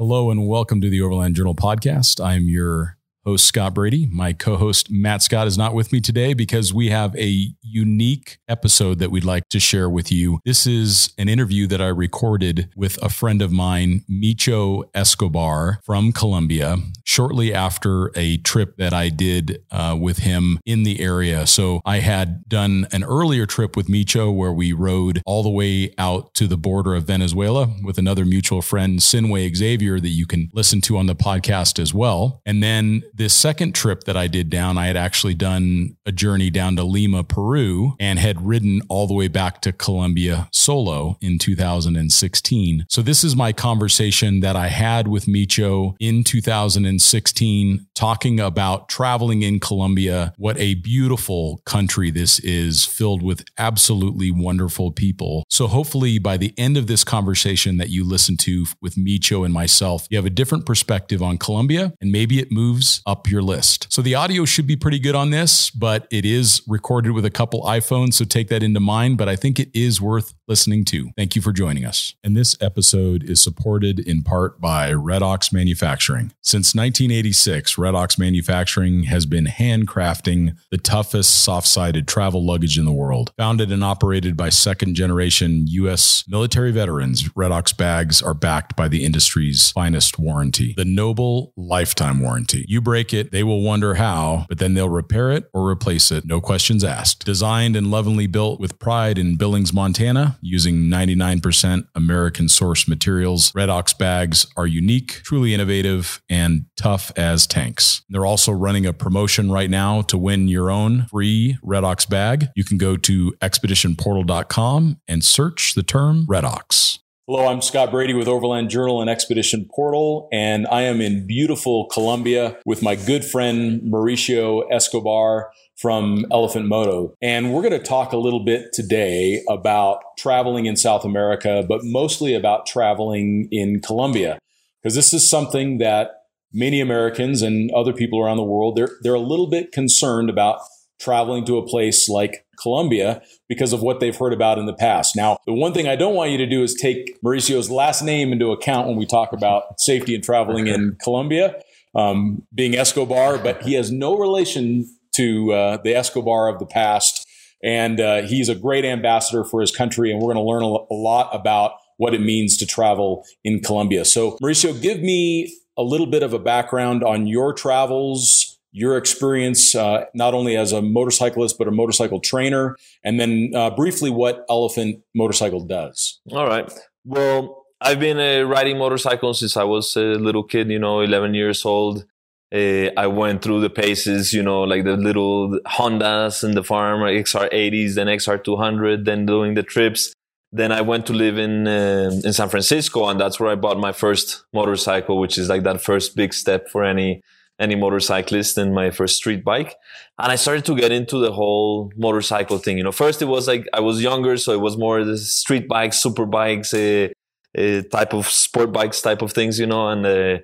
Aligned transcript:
Hello 0.00 0.30
and 0.30 0.48
welcome 0.48 0.80
to 0.80 0.88
the 0.88 1.02
Overland 1.02 1.36
Journal 1.36 1.54
podcast. 1.54 2.24
I'm 2.24 2.48
your 2.48 2.96
host, 3.24 3.46
Scott 3.46 3.74
Brady. 3.74 4.06
My 4.10 4.32
co 4.32 4.56
host, 4.56 4.90
Matt 4.90 5.22
Scott, 5.22 5.46
is 5.46 5.58
not 5.58 5.74
with 5.74 5.92
me 5.92 6.00
today 6.00 6.34
because 6.34 6.72
we 6.72 6.90
have 6.90 7.14
a 7.16 7.48
unique 7.62 8.38
episode 8.48 8.98
that 8.98 9.10
we'd 9.10 9.24
like 9.24 9.48
to 9.50 9.60
share 9.60 9.88
with 9.88 10.10
you. 10.10 10.40
This 10.44 10.66
is 10.66 11.12
an 11.18 11.28
interview 11.28 11.66
that 11.68 11.80
I 11.80 11.88
recorded 11.88 12.70
with 12.76 13.02
a 13.02 13.08
friend 13.08 13.42
of 13.42 13.52
mine, 13.52 14.04
Micho 14.10 14.84
Escobar 14.94 15.80
from 15.84 16.12
Colombia, 16.12 16.76
shortly 17.04 17.52
after 17.52 18.10
a 18.16 18.38
trip 18.38 18.76
that 18.76 18.92
I 18.92 19.08
did 19.08 19.62
uh, 19.70 19.96
with 20.00 20.18
him 20.18 20.58
in 20.64 20.84
the 20.84 21.00
area. 21.00 21.46
So 21.46 21.80
I 21.84 21.98
had 21.98 22.48
done 22.48 22.86
an 22.92 23.04
earlier 23.04 23.46
trip 23.46 23.76
with 23.76 23.88
Micho 23.88 24.34
where 24.34 24.52
we 24.52 24.72
rode 24.72 25.22
all 25.26 25.42
the 25.42 25.50
way 25.50 25.92
out 25.98 26.34
to 26.34 26.46
the 26.46 26.56
border 26.56 26.94
of 26.94 27.04
Venezuela 27.04 27.68
with 27.82 27.98
another 27.98 28.24
mutual 28.24 28.62
friend, 28.62 29.00
Sinuhe 29.00 29.54
Xavier, 29.54 30.00
that 30.00 30.08
you 30.08 30.26
can 30.26 30.50
listen 30.52 30.80
to 30.82 30.96
on 30.96 31.06
the 31.06 31.14
podcast 31.14 31.78
as 31.78 31.92
well. 31.92 32.40
And 32.46 32.62
then 32.62 33.02
this 33.20 33.34
second 33.34 33.74
trip 33.74 34.04
that 34.04 34.16
I 34.16 34.28
did 34.28 34.48
down, 34.48 34.78
I 34.78 34.86
had 34.86 34.96
actually 34.96 35.34
done 35.34 35.94
a 36.06 36.10
journey 36.10 36.48
down 36.48 36.74
to 36.76 36.84
Lima, 36.84 37.22
Peru, 37.22 37.94
and 38.00 38.18
had 38.18 38.46
ridden 38.46 38.80
all 38.88 39.06
the 39.06 39.12
way 39.12 39.28
back 39.28 39.60
to 39.60 39.74
Colombia 39.74 40.48
solo 40.52 41.18
in 41.20 41.38
2016. 41.38 42.86
So 42.88 43.02
this 43.02 43.22
is 43.22 43.36
my 43.36 43.52
conversation 43.52 44.40
that 44.40 44.56
I 44.56 44.68
had 44.68 45.06
with 45.06 45.26
Micho 45.26 45.96
in 46.00 46.24
2016, 46.24 47.86
talking 47.94 48.40
about 48.40 48.88
traveling 48.88 49.42
in 49.42 49.60
Colombia, 49.60 50.32
what 50.38 50.56
a 50.56 50.76
beautiful 50.76 51.60
country 51.66 52.10
this 52.10 52.38
is, 52.38 52.86
filled 52.86 53.22
with 53.22 53.44
absolutely 53.58 54.30
wonderful 54.30 54.92
people. 54.92 55.44
So 55.50 55.66
hopefully 55.66 56.18
by 56.18 56.38
the 56.38 56.54
end 56.56 56.78
of 56.78 56.86
this 56.86 57.04
conversation 57.04 57.76
that 57.76 57.90
you 57.90 58.02
listen 58.02 58.38
to 58.38 58.64
with 58.80 58.94
Micho 58.94 59.44
and 59.44 59.52
myself, 59.52 60.06
you 60.08 60.16
have 60.16 60.24
a 60.24 60.30
different 60.30 60.64
perspective 60.64 61.22
on 61.22 61.36
Colombia 61.36 61.92
and 62.00 62.10
maybe 62.10 62.38
it 62.38 62.50
moves 62.50 63.02
up 63.10 63.28
your 63.28 63.42
list. 63.42 63.92
So 63.92 64.02
the 64.02 64.14
audio 64.14 64.44
should 64.44 64.68
be 64.68 64.76
pretty 64.76 65.00
good 65.00 65.16
on 65.16 65.30
this, 65.30 65.68
but 65.70 66.06
it 66.12 66.24
is 66.24 66.62
recorded 66.68 67.10
with 67.10 67.24
a 67.24 67.30
couple 67.30 67.62
iPhones. 67.62 68.14
So 68.14 68.24
take 68.24 68.48
that 68.48 68.62
into 68.62 68.78
mind. 68.78 69.18
But 69.18 69.28
I 69.28 69.34
think 69.34 69.58
it 69.58 69.68
is 69.74 70.00
worth 70.00 70.32
listening 70.50 70.84
to. 70.84 71.10
Thank 71.16 71.36
you 71.36 71.40
for 71.42 71.52
joining 71.52 71.84
us. 71.84 72.16
And 72.24 72.36
this 72.36 72.56
episode 72.60 73.22
is 73.22 73.40
supported 73.40 74.00
in 74.00 74.22
part 74.22 74.60
by 74.60 74.92
Red 74.92 75.22
Oxx 75.22 75.52
Manufacturing. 75.52 76.32
Since 76.42 76.74
1986, 76.74 77.78
Red 77.78 77.94
Oxx 77.94 78.18
Manufacturing 78.18 79.04
has 79.04 79.26
been 79.26 79.44
handcrafting 79.44 80.56
the 80.72 80.76
toughest 80.76 81.44
soft 81.44 81.68
sided 81.68 82.08
travel 82.08 82.44
luggage 82.44 82.76
in 82.76 82.84
the 82.84 82.92
world. 82.92 83.32
Founded 83.38 83.70
and 83.70 83.84
operated 83.84 84.36
by 84.36 84.48
second 84.48 84.96
generation 84.96 85.66
U.S. 85.68 86.24
military 86.26 86.72
veterans, 86.72 87.30
Red 87.36 87.52
Oxx 87.52 87.72
bags 87.72 88.20
are 88.20 88.34
backed 88.34 88.74
by 88.74 88.88
the 88.88 89.04
industry's 89.04 89.70
finest 89.70 90.18
warranty, 90.18 90.74
the 90.76 90.84
No 90.84 91.14
Bull 91.14 91.52
Lifetime 91.56 92.18
Warranty. 92.18 92.64
You 92.66 92.80
break 92.80 93.14
it, 93.14 93.30
they 93.30 93.44
will 93.44 93.62
wonder 93.62 93.94
how, 93.94 94.46
but 94.48 94.58
then 94.58 94.74
they'll 94.74 94.88
repair 94.88 95.30
it 95.30 95.48
or 95.54 95.68
replace 95.68 96.10
it, 96.10 96.24
no 96.24 96.40
questions 96.40 96.82
asked. 96.82 97.24
Designed 97.24 97.76
and 97.76 97.88
lovingly 97.88 98.26
built 98.26 98.58
with 98.58 98.80
pride 98.80 99.16
in 99.16 99.36
Billings, 99.36 99.72
Montana, 99.72 100.38
using 100.42 100.84
99% 100.84 101.84
American 101.94 102.48
source 102.48 102.88
materials, 102.88 103.54
Red 103.54 103.68
Oxx 103.70 103.92
bags 103.92 104.46
are 104.56 104.66
unique, 104.66 105.20
truly 105.24 105.54
innovative, 105.54 106.22
and 106.28 106.66
tough 106.76 107.12
as 107.16 107.46
tanks. 107.46 108.02
They're 108.08 108.26
also 108.26 108.52
running 108.52 108.86
a 108.86 108.92
promotion 108.92 109.50
right 109.50 109.70
now 109.70 110.02
to 110.02 110.18
win 110.18 110.48
your 110.48 110.70
own 110.70 111.06
free 111.10 111.58
Red 111.62 111.84
Oxx 111.84 112.06
bag. 112.06 112.48
You 112.56 112.64
can 112.64 112.78
go 112.78 112.96
to 112.96 113.32
expeditionportal.com 113.40 115.00
and 115.08 115.24
search 115.24 115.74
the 115.74 115.82
term 115.82 116.26
Red 116.28 116.44
Oxx. 116.44 116.98
Hello, 117.32 117.46
I'm 117.46 117.62
Scott 117.62 117.92
Brady 117.92 118.12
with 118.12 118.26
Overland 118.26 118.70
Journal 118.70 119.00
and 119.00 119.08
Expedition 119.08 119.68
Portal, 119.72 120.28
and 120.32 120.66
I 120.66 120.82
am 120.82 121.00
in 121.00 121.28
beautiful 121.28 121.86
Colombia 121.86 122.58
with 122.66 122.82
my 122.82 122.96
good 122.96 123.24
friend 123.24 123.80
Mauricio 123.82 124.64
Escobar 124.68 125.52
from 125.80 126.26
Elephant 126.30 126.66
Moto. 126.66 127.14
And 127.22 127.54
we're 127.54 127.62
going 127.62 127.72
to 127.72 127.78
talk 127.78 128.12
a 128.12 128.18
little 128.18 128.44
bit 128.44 128.74
today 128.74 129.42
about 129.48 130.02
traveling 130.18 130.66
in 130.66 130.76
South 130.76 131.06
America, 131.06 131.64
but 131.66 131.80
mostly 131.82 132.34
about 132.34 132.66
traveling 132.66 133.48
in 133.50 133.80
Colombia, 133.80 134.38
because 134.82 134.94
this 134.94 135.14
is 135.14 135.28
something 135.28 135.78
that 135.78 136.10
many 136.52 136.82
Americans 136.82 137.40
and 137.40 137.70
other 137.70 137.94
people 137.94 138.20
around 138.20 138.36
the 138.36 138.42
world, 138.42 138.76
they're, 138.76 138.90
they're 139.00 139.14
a 139.14 139.20
little 139.20 139.48
bit 139.48 139.72
concerned 139.72 140.28
about 140.28 140.60
traveling 140.98 141.46
to 141.46 141.56
a 141.56 141.66
place 141.66 142.10
like 142.10 142.44
Colombia 142.60 143.22
because 143.48 143.72
of 143.72 143.80
what 143.80 144.00
they've 144.00 144.16
heard 144.16 144.34
about 144.34 144.58
in 144.58 144.66
the 144.66 144.74
past. 144.74 145.16
Now, 145.16 145.38
the 145.46 145.54
one 145.54 145.72
thing 145.72 145.88
I 145.88 145.96
don't 145.96 146.14
want 146.14 146.30
you 146.30 146.36
to 146.38 146.46
do 146.46 146.62
is 146.62 146.74
take 146.74 147.16
Mauricio's 147.22 147.70
last 147.70 148.02
name 148.02 148.32
into 148.32 148.52
account 148.52 148.86
when 148.86 148.96
we 148.96 149.06
talk 149.06 149.32
about 149.32 149.80
safety 149.80 150.14
and 150.14 150.22
traveling 150.22 150.66
in 150.66 150.98
Colombia, 151.02 151.58
um, 151.94 152.42
being 152.54 152.74
Escobar, 152.74 153.38
but 153.38 153.62
he 153.62 153.72
has 153.74 153.90
no 153.90 154.18
relation 154.18 154.84
to 155.20 155.52
uh, 155.52 155.76
the 155.82 155.94
Escobar 155.94 156.48
of 156.48 156.58
the 156.58 156.66
past. 156.66 157.26
And 157.62 158.00
uh, 158.00 158.22
he's 158.22 158.48
a 158.48 158.54
great 158.54 158.86
ambassador 158.86 159.44
for 159.44 159.60
his 159.60 159.70
country, 159.70 160.10
and 160.10 160.20
we're 160.20 160.32
going 160.32 160.44
to 160.44 160.50
learn 160.50 160.62
a, 160.62 160.94
lot 160.94 161.28
about 161.32 161.72
what 161.98 162.14
it 162.14 162.22
means 162.22 162.56
to 162.56 162.66
travel 162.66 163.26
in 163.44 163.60
Colombia. 163.60 164.06
So, 164.06 164.38
Mauricio, 164.42 164.80
give 164.80 165.00
me 165.00 165.54
a 165.76 165.82
little 165.82 166.06
bit 166.06 166.22
of 166.22 166.32
a 166.32 166.38
background 166.38 167.04
on 167.04 167.26
your 167.26 167.52
travels, 167.52 168.58
your 168.72 168.96
experience 168.96 169.74
uh, 169.74 170.06
not 170.14 170.32
only 170.32 170.56
as 170.56 170.72
a 170.72 170.80
motorcyclist 170.80 171.58
but 171.58 171.68
a 171.68 171.70
motorcycle 171.70 172.20
trainer, 172.20 172.76
and 173.04 173.20
then 173.20 173.52
uh, 173.54 173.68
briefly 173.70 174.08
what 174.08 174.46
Elephant 174.48 175.02
Motorcycle 175.14 175.66
does. 175.66 176.18
All 176.32 176.46
right. 176.46 176.72
Well, 177.04 177.66
I've 177.82 178.00
been 178.00 178.18
uh, 178.18 178.48
riding 178.48 178.78
motorcycles 178.78 179.40
since 179.40 179.56
I 179.56 179.64
was 179.64 179.96
a 179.96 180.14
little 180.14 180.44
kid. 180.44 180.70
You 180.70 180.78
know, 180.78 181.00
11 181.00 181.34
years 181.34 181.64
old. 181.66 182.06
Uh, 182.52 182.90
I 182.96 183.06
went 183.06 183.42
through 183.42 183.60
the 183.60 183.70
paces, 183.70 184.32
you 184.32 184.42
know, 184.42 184.62
like 184.62 184.84
the 184.84 184.96
little 184.96 185.60
Hondas 185.66 186.42
in 186.42 186.52
the 186.52 186.64
farm, 186.64 187.00
XR80s, 187.00 187.94
then 187.94 188.08
XR200, 188.08 189.04
then 189.04 189.24
doing 189.24 189.54
the 189.54 189.62
trips. 189.62 190.12
Then 190.52 190.72
I 190.72 190.80
went 190.80 191.06
to 191.06 191.12
live 191.12 191.38
in 191.38 191.68
uh, 191.68 192.10
in 192.24 192.32
San 192.32 192.48
Francisco, 192.48 193.06
and 193.08 193.20
that's 193.20 193.38
where 193.38 193.50
I 193.50 193.54
bought 193.54 193.78
my 193.78 193.92
first 193.92 194.44
motorcycle, 194.52 195.20
which 195.20 195.38
is 195.38 195.48
like 195.48 195.62
that 195.62 195.80
first 195.80 196.16
big 196.16 196.34
step 196.34 196.68
for 196.68 196.82
any 196.82 197.22
any 197.60 197.76
motorcyclist 197.76 198.58
and 198.58 198.74
my 198.74 198.90
first 198.90 199.16
street 199.16 199.44
bike. 199.44 199.76
And 200.18 200.32
I 200.32 200.36
started 200.36 200.64
to 200.64 200.74
get 200.74 200.90
into 200.90 201.18
the 201.18 201.30
whole 201.30 201.92
motorcycle 201.96 202.58
thing. 202.58 202.78
You 202.78 202.84
know, 202.84 202.90
first 202.90 203.22
it 203.22 203.26
was 203.26 203.46
like 203.46 203.68
I 203.72 203.80
was 203.80 204.02
younger, 204.02 204.36
so 204.38 204.52
it 204.52 204.60
was 204.60 204.76
more 204.76 205.04
the 205.04 205.18
street 205.18 205.68
bikes, 205.68 205.98
super 205.98 206.26
bikes, 206.26 206.74
uh, 206.74 207.08
uh, 207.56 207.82
type 207.92 208.12
of 208.12 208.26
sport 208.26 208.72
bikes, 208.72 209.00
type 209.02 209.22
of 209.22 209.32
things, 209.32 209.58
you 209.60 209.66
know. 209.66 209.88
And 209.88 210.04
uh, 210.04 210.38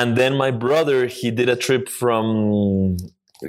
and 0.00 0.16
then 0.16 0.36
my 0.36 0.50
brother, 0.50 1.06
he 1.06 1.30
did 1.30 1.48
a 1.48 1.56
trip 1.56 1.88
from, 1.88 2.96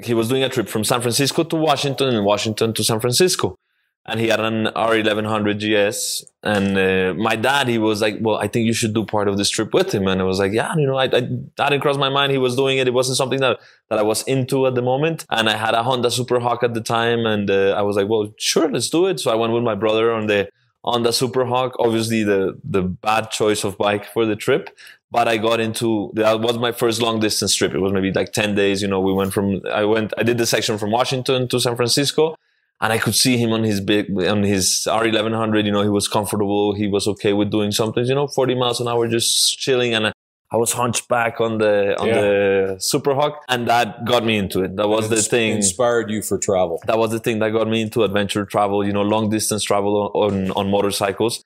he 0.04 0.14
was 0.14 0.30
doing 0.30 0.44
a 0.44 0.50
trip 0.50 0.68
from 0.68 0.84
San 0.84 1.02
Francisco 1.02 1.44
to 1.44 1.56
Washington 1.56 2.10
and 2.16 2.26
Washington 2.26 2.74
to 2.74 2.84
San 2.84 3.00
Francisco 3.00 3.58
and 4.06 4.20
he 4.20 4.28
had 4.30 4.40
an 4.40 4.66
R1100 4.66 5.60
GS. 5.62 6.26
And 6.44 6.78
uh, 6.78 7.14
my 7.22 7.36
dad, 7.36 7.68
he 7.68 7.78
was 7.78 8.02
like, 8.02 8.18
"Well, 8.20 8.38
I 8.38 8.48
think 8.48 8.66
you 8.66 8.74
should 8.74 8.94
do 8.94 9.06
part 9.06 9.28
of 9.28 9.38
this 9.38 9.50
trip 9.50 9.74
with 9.74 9.94
him." 9.94 10.08
And 10.08 10.20
I 10.20 10.24
was 10.24 10.40
like, 10.40 10.54
"Yeah, 10.54 10.76
you 10.76 10.88
know, 10.88 10.98
I, 10.98 11.06
I 11.06 11.22
that 11.58 11.70
didn't 11.70 11.82
cross 11.82 11.98
my 11.98 12.10
mind. 12.10 12.32
He 12.32 12.40
was 12.40 12.56
doing 12.56 12.80
it. 12.80 12.88
It 12.88 12.94
wasn't 12.94 13.18
something 13.18 13.40
that 13.42 13.60
that 13.90 14.00
I 14.00 14.02
was 14.02 14.24
into 14.24 14.66
at 14.66 14.74
the 14.74 14.82
moment." 14.82 15.26
And 15.30 15.48
I 15.48 15.56
had 15.56 15.76
a 15.76 15.84
Honda 15.84 16.10
Super 16.10 16.40
Hawk 16.40 16.64
at 16.64 16.74
the 16.74 16.82
time, 16.82 17.26
and 17.28 17.50
uh, 17.52 17.76
I 17.78 17.84
was 17.84 17.96
like, 17.96 18.10
"Well, 18.10 18.34
sure, 18.38 18.72
let's 18.72 18.90
do 18.90 19.06
it." 19.06 19.20
So 19.20 19.32
I 19.32 19.36
went 19.36 19.54
with 19.54 19.64
my 19.64 19.76
brother 19.76 20.12
on 20.12 20.26
the 20.26 20.50
on 20.84 21.04
the 21.04 21.14
Super 21.14 21.46
Hawk. 21.46 21.76
Obviously, 21.78 22.24
the 22.24 22.60
the 22.64 22.82
bad 22.82 23.30
choice 23.30 23.64
of 23.64 23.78
bike 23.78 24.06
for 24.06 24.26
the 24.26 24.36
trip. 24.36 24.76
But 25.12 25.28
I 25.28 25.38
got 25.38 25.60
into 25.60 26.12
that 26.16 26.40
was 26.40 26.58
my 26.58 26.72
first 26.72 27.02
long 27.02 27.20
distance 27.20 27.54
trip. 27.54 27.74
It 27.74 27.80
was 27.80 27.92
maybe 27.92 28.12
like 28.14 28.32
ten 28.32 28.56
days. 28.56 28.82
You 28.82 28.88
know, 28.88 29.02
we 29.02 29.12
went 29.12 29.34
from 29.34 29.62
I 29.72 29.84
went 29.84 30.14
I 30.18 30.24
did 30.24 30.38
the 30.38 30.46
section 30.46 30.78
from 30.78 30.92
Washington 30.92 31.48
to 31.50 31.60
San 31.60 31.76
Francisco 31.76 32.36
and 32.82 32.92
I 32.92 32.98
could 32.98 33.16
see 33.16 33.38
him 33.38 33.54
on 33.54 33.64
his 33.64 33.80
big 33.80 34.12
on 34.24 34.42
his 34.42 34.88
R1100. 34.90 35.66
You 35.66 35.72
know, 35.72 35.84
he 35.84 35.90
was 35.90 36.08
comfortable. 36.08 36.74
He 36.74 36.88
was 36.88 37.08
okay 37.08 37.32
with 37.32 37.52
doing 37.52 37.72
something. 37.72 38.04
You 38.06 38.16
know, 38.16 38.28
40 38.28 38.56
miles 38.56 38.82
an 38.82 38.88
hour, 38.88 39.08
just 39.08 39.60
chilling. 39.60 39.94
And 39.94 40.08
I 40.08 40.58
was 40.58 40.74
hunchback 40.74 41.40
on 41.40 41.60
the 41.60 41.96
on 42.00 42.08
yeah. 42.08 42.22
the 42.22 42.76
Super 42.80 43.14
Hawk, 43.14 43.44
and 43.48 43.68
that 43.68 44.04
got 44.06 44.26
me 44.26 44.36
into 44.38 44.64
it. 44.64 44.76
That 44.78 44.90
was 44.90 45.10
the 45.10 45.22
thing. 45.22 45.58
Inspired 45.58 46.10
you 46.10 46.24
for 46.24 46.40
travel. 46.40 46.82
That 46.88 46.98
was 46.98 47.12
the 47.12 47.20
thing 47.20 47.38
that 47.40 47.52
got 47.52 47.68
me 47.68 47.82
into 47.82 48.04
adventure 48.04 48.46
travel. 48.46 48.84
You 48.86 48.94
know, 48.94 49.04
long 49.04 49.30
distance 49.30 49.64
travel 49.64 50.12
on 50.16 50.50
on 50.52 50.72
motorcycles. 50.72 51.46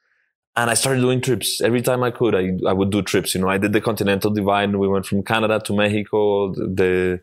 And 0.57 0.69
I 0.69 0.73
started 0.73 1.01
doing 1.01 1.19
trips 1.21 1.59
every 1.61 1.81
time 1.81 2.01
I 2.03 2.11
could. 2.11 2.33
I 2.33 2.51
I 2.67 2.73
would 2.73 2.89
do 2.89 3.01
trips. 3.01 3.35
You 3.35 3.41
know, 3.41 3.49
I 3.49 3.57
did 3.57 3.73
the 3.73 3.81
Continental 3.81 4.31
Divide. 4.31 4.75
We 4.75 4.87
went 4.87 5.05
from 5.05 5.23
Canada 5.23 5.59
to 5.59 5.75
Mexico. 5.75 6.53
The 6.53 7.19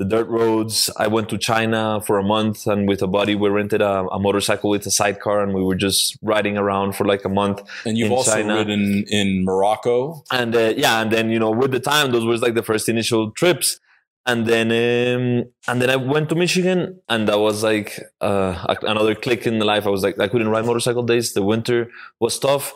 the 0.00 0.06
dirt 0.06 0.28
roads. 0.28 0.88
I 0.96 1.08
went 1.08 1.28
to 1.28 1.36
China 1.36 2.00
for 2.00 2.18
a 2.18 2.22
month 2.22 2.66
and 2.66 2.88
with 2.88 3.02
a 3.02 3.06
buddy, 3.06 3.34
we 3.34 3.50
rented 3.50 3.82
a, 3.82 4.08
a 4.08 4.18
motorcycle 4.18 4.70
with 4.70 4.86
a 4.86 4.90
sidecar 4.90 5.42
and 5.42 5.52
we 5.52 5.62
were 5.62 5.74
just 5.74 6.16
riding 6.22 6.56
around 6.56 6.96
for 6.96 7.04
like 7.04 7.26
a 7.26 7.28
month. 7.28 7.60
And 7.84 7.98
you've 7.98 8.10
also 8.10 8.32
China. 8.32 8.54
ridden 8.54 9.04
in 9.08 9.44
Morocco. 9.44 10.24
And 10.32 10.56
uh, 10.56 10.72
yeah, 10.74 11.02
and 11.02 11.12
then, 11.12 11.28
you 11.28 11.38
know, 11.38 11.50
with 11.50 11.72
the 11.72 11.80
time, 11.80 12.12
those 12.12 12.24
were 12.24 12.38
like 12.38 12.54
the 12.54 12.62
first 12.62 12.88
initial 12.88 13.30
trips. 13.32 13.78
And 14.26 14.46
then, 14.46 14.68
um, 14.70 15.50
and 15.66 15.80
then 15.80 15.90
I 15.90 15.96
went 15.96 16.28
to 16.28 16.34
Michigan 16.34 17.00
and 17.08 17.26
that 17.28 17.38
was 17.38 17.62
like, 17.62 17.98
uh, 18.20 18.76
another 18.82 19.14
click 19.14 19.46
in 19.46 19.58
the 19.58 19.64
life. 19.64 19.86
I 19.86 19.90
was 19.90 20.02
like, 20.02 20.18
I 20.18 20.28
couldn't 20.28 20.48
ride 20.48 20.66
motorcycle 20.66 21.02
days. 21.02 21.32
The 21.32 21.42
winter 21.42 21.90
was 22.20 22.38
tough. 22.38 22.74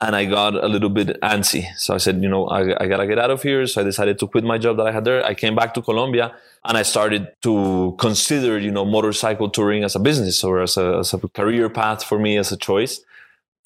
and 0.00 0.14
I 0.14 0.26
got 0.26 0.54
a 0.54 0.68
little 0.68 0.90
bit 0.90 1.18
antsy. 1.22 1.64
So 1.76 1.94
I 1.94 1.96
said, 1.98 2.22
you 2.22 2.28
know, 2.28 2.46
I, 2.48 2.82
I, 2.82 2.86
gotta 2.86 3.06
get 3.06 3.18
out 3.18 3.30
of 3.30 3.42
here. 3.42 3.66
So 3.66 3.80
I 3.80 3.84
decided 3.84 4.18
to 4.18 4.26
quit 4.26 4.44
my 4.44 4.58
job 4.58 4.76
that 4.76 4.86
I 4.86 4.92
had 4.92 5.04
there. 5.04 5.24
I 5.24 5.32
came 5.32 5.54
back 5.54 5.72
to 5.74 5.82
Colombia 5.82 6.34
and 6.64 6.76
I 6.76 6.82
started 6.82 7.32
to 7.42 7.96
consider, 7.98 8.58
you 8.58 8.70
know, 8.70 8.84
motorcycle 8.84 9.48
touring 9.48 9.84
as 9.84 9.96
a 9.96 9.98
business 9.98 10.44
or 10.44 10.60
as 10.60 10.76
a, 10.76 10.98
as 10.98 11.14
a 11.14 11.18
career 11.28 11.70
path 11.70 12.04
for 12.04 12.18
me 12.18 12.36
as 12.36 12.52
a 12.52 12.58
choice. 12.58 13.00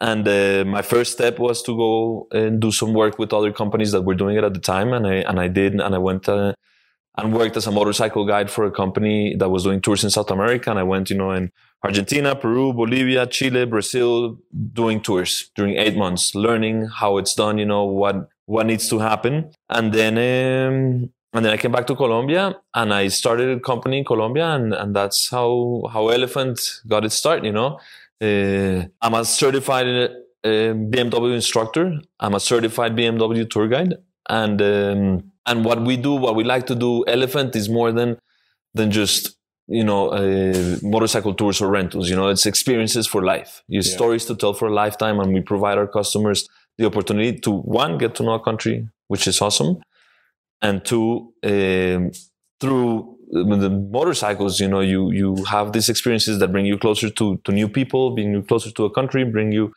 And 0.00 0.26
uh, 0.26 0.64
my 0.66 0.82
first 0.82 1.12
step 1.12 1.38
was 1.38 1.62
to 1.64 1.76
go 1.76 2.28
and 2.30 2.60
do 2.60 2.70
some 2.70 2.94
work 2.94 3.18
with 3.18 3.32
other 3.32 3.52
companies 3.52 3.92
that 3.92 4.02
were 4.02 4.14
doing 4.14 4.36
it 4.36 4.44
at 4.44 4.54
the 4.54 4.60
time. 4.60 4.92
And 4.92 5.06
I, 5.06 5.14
and 5.16 5.40
I 5.40 5.48
did, 5.48 5.74
and 5.74 5.94
I 5.94 5.98
went 5.98 6.28
uh, 6.28 6.54
and 7.20 7.34
worked 7.34 7.56
as 7.56 7.66
a 7.66 7.70
motorcycle 7.70 8.24
guide 8.24 8.50
for 8.50 8.64
a 8.64 8.70
company 8.70 9.34
that 9.36 9.48
was 9.48 9.64
doing 9.64 9.80
tours 9.80 10.04
in 10.04 10.10
South 10.10 10.30
America. 10.30 10.70
And 10.70 10.78
I 10.78 10.82
went, 10.82 11.10
you 11.10 11.16
know, 11.16 11.32
in 11.32 11.52
Argentina, 11.82 12.34
Peru, 12.34 12.72
Bolivia, 12.72 13.26
Chile, 13.26 13.64
Brazil, 13.66 14.38
doing 14.72 15.00
tours 15.00 15.50
during 15.54 15.76
eight 15.76 15.96
months, 15.96 16.34
learning 16.34 16.86
how 16.86 17.18
it's 17.18 17.34
done, 17.34 17.58
you 17.58 17.66
know, 17.66 17.84
what, 17.84 18.28
what 18.46 18.66
needs 18.66 18.88
to 18.88 18.98
happen. 18.98 19.50
And 19.68 19.92
then, 19.92 20.14
um, 20.14 21.10
and 21.32 21.44
then 21.44 21.52
I 21.52 21.56
came 21.56 21.72
back 21.72 21.86
to 21.86 21.94
Colombia 21.94 22.56
and 22.74 22.92
I 22.92 23.08
started 23.08 23.56
a 23.56 23.60
company 23.60 23.98
in 23.98 24.04
Colombia 24.04 24.48
and, 24.48 24.74
and 24.74 24.96
that's 24.96 25.30
how, 25.30 25.84
how 25.92 26.08
Elephant 26.08 26.60
got 26.88 27.04
its 27.04 27.14
start, 27.14 27.44
you 27.44 27.52
know. 27.52 27.78
Uh, 28.20 28.84
I'm 29.00 29.14
a 29.14 29.24
certified 29.24 29.86
uh, 29.86 30.08
BMW 30.44 31.34
instructor. 31.34 32.00
I'm 32.18 32.34
a 32.34 32.40
certified 32.40 32.96
BMW 32.96 33.48
tour 33.48 33.68
guide. 33.68 33.94
And, 34.28 34.60
um, 34.60 35.30
and 35.50 35.64
what 35.64 35.82
we 35.82 35.96
do, 35.96 36.12
what 36.14 36.34
we 36.34 36.44
like 36.44 36.66
to 36.66 36.74
do, 36.74 37.04
Elephant 37.06 37.56
is 37.56 37.68
more 37.68 37.90
than, 37.92 38.18
than 38.74 38.90
just 38.90 39.36
you 39.70 39.84
know, 39.84 40.08
uh, 40.08 40.76
motorcycle 40.82 41.32
tours 41.32 41.60
or 41.60 41.68
rentals. 41.70 42.10
You 42.10 42.16
know, 42.16 42.28
it's 42.28 42.44
experiences 42.44 43.06
for 43.06 43.24
life. 43.24 43.62
You 43.68 43.80
yeah. 43.80 43.94
stories 43.96 44.24
to 44.26 44.34
tell 44.34 44.52
for 44.52 44.66
a 44.66 44.74
lifetime, 44.74 45.20
and 45.20 45.32
we 45.32 45.40
provide 45.40 45.78
our 45.78 45.86
customers 45.86 46.48
the 46.76 46.86
opportunity 46.86 47.38
to 47.40 47.50
one 47.50 47.96
get 47.96 48.16
to 48.16 48.24
know 48.24 48.34
a 48.34 48.40
country, 48.40 48.88
which 49.06 49.28
is 49.28 49.40
awesome, 49.40 49.78
and 50.60 50.84
two 50.84 51.32
um, 51.44 52.10
through 52.60 53.16
the 53.30 53.70
motorcycles. 53.70 54.58
You 54.58 54.68
know, 54.68 54.80
you 54.80 55.12
you 55.12 55.44
have 55.44 55.72
these 55.72 55.88
experiences 55.88 56.40
that 56.40 56.50
bring 56.50 56.66
you 56.66 56.76
closer 56.76 57.08
to 57.08 57.36
to 57.44 57.52
new 57.52 57.68
people, 57.68 58.10
bring 58.10 58.32
you 58.32 58.42
closer 58.42 58.72
to 58.72 58.84
a 58.86 58.90
country, 58.90 59.22
bring 59.24 59.52
you 59.52 59.72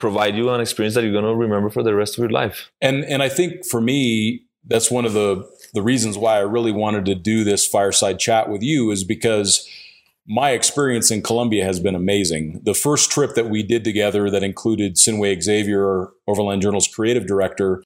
provide 0.00 0.36
you 0.36 0.48
an 0.50 0.60
experience 0.60 0.94
that 0.94 1.02
you're 1.04 1.12
going 1.12 1.24
to 1.24 1.34
remember 1.34 1.68
for 1.68 1.82
the 1.82 1.94
rest 1.94 2.16
of 2.16 2.22
your 2.22 2.30
life. 2.30 2.70
And 2.80 3.04
and 3.04 3.22
I 3.22 3.28
think 3.28 3.66
for 3.66 3.82
me, 3.82 4.46
that's 4.66 4.90
one 4.90 5.04
of 5.04 5.12
the 5.12 5.48
the 5.72 5.82
reasons 5.82 6.16
why 6.16 6.36
I 6.36 6.40
really 6.40 6.72
wanted 6.72 7.04
to 7.06 7.14
do 7.14 7.42
this 7.42 7.66
fireside 7.66 8.18
chat 8.18 8.48
with 8.48 8.62
you 8.62 8.90
is 8.92 9.02
because 9.02 9.68
my 10.26 10.50
experience 10.50 11.10
in 11.10 11.20
Colombia 11.20 11.64
has 11.64 11.80
been 11.80 11.94
amazing. 11.94 12.60
The 12.62 12.74
first 12.74 13.10
trip 13.10 13.34
that 13.34 13.50
we 13.50 13.62
did 13.62 13.84
together 13.84 14.30
that 14.30 14.42
included 14.42 14.94
Sinuhe 14.94 15.42
Xavier, 15.42 16.08
Overland 16.26 16.62
Journal's 16.62 16.88
creative 16.88 17.26
director, 17.26 17.82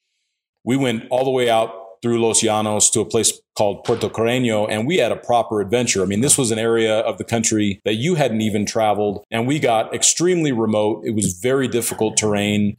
we 0.64 0.76
went 0.76 1.04
all 1.10 1.24
the 1.24 1.30
way 1.30 1.50
out 1.50 1.72
through 2.00 2.20
Los 2.20 2.42
Llanos 2.42 2.92
to 2.92 3.00
a 3.00 3.04
place 3.04 3.40
called 3.56 3.82
Puerto 3.84 4.08
Carreño, 4.08 4.68
and 4.70 4.86
we 4.86 4.98
had 4.98 5.10
a 5.10 5.16
proper 5.16 5.60
adventure. 5.60 6.02
I 6.02 6.06
mean, 6.06 6.20
this 6.20 6.38
was 6.38 6.52
an 6.52 6.58
area 6.58 7.00
of 7.00 7.18
the 7.18 7.24
country 7.24 7.80
that 7.84 7.94
you 7.94 8.14
hadn't 8.14 8.42
even 8.42 8.64
traveled, 8.66 9.24
and 9.32 9.46
we 9.46 9.58
got 9.58 9.92
extremely 9.92 10.52
remote. 10.52 11.02
It 11.04 11.14
was 11.16 11.40
very 11.42 11.66
difficult 11.66 12.16
terrain 12.16 12.76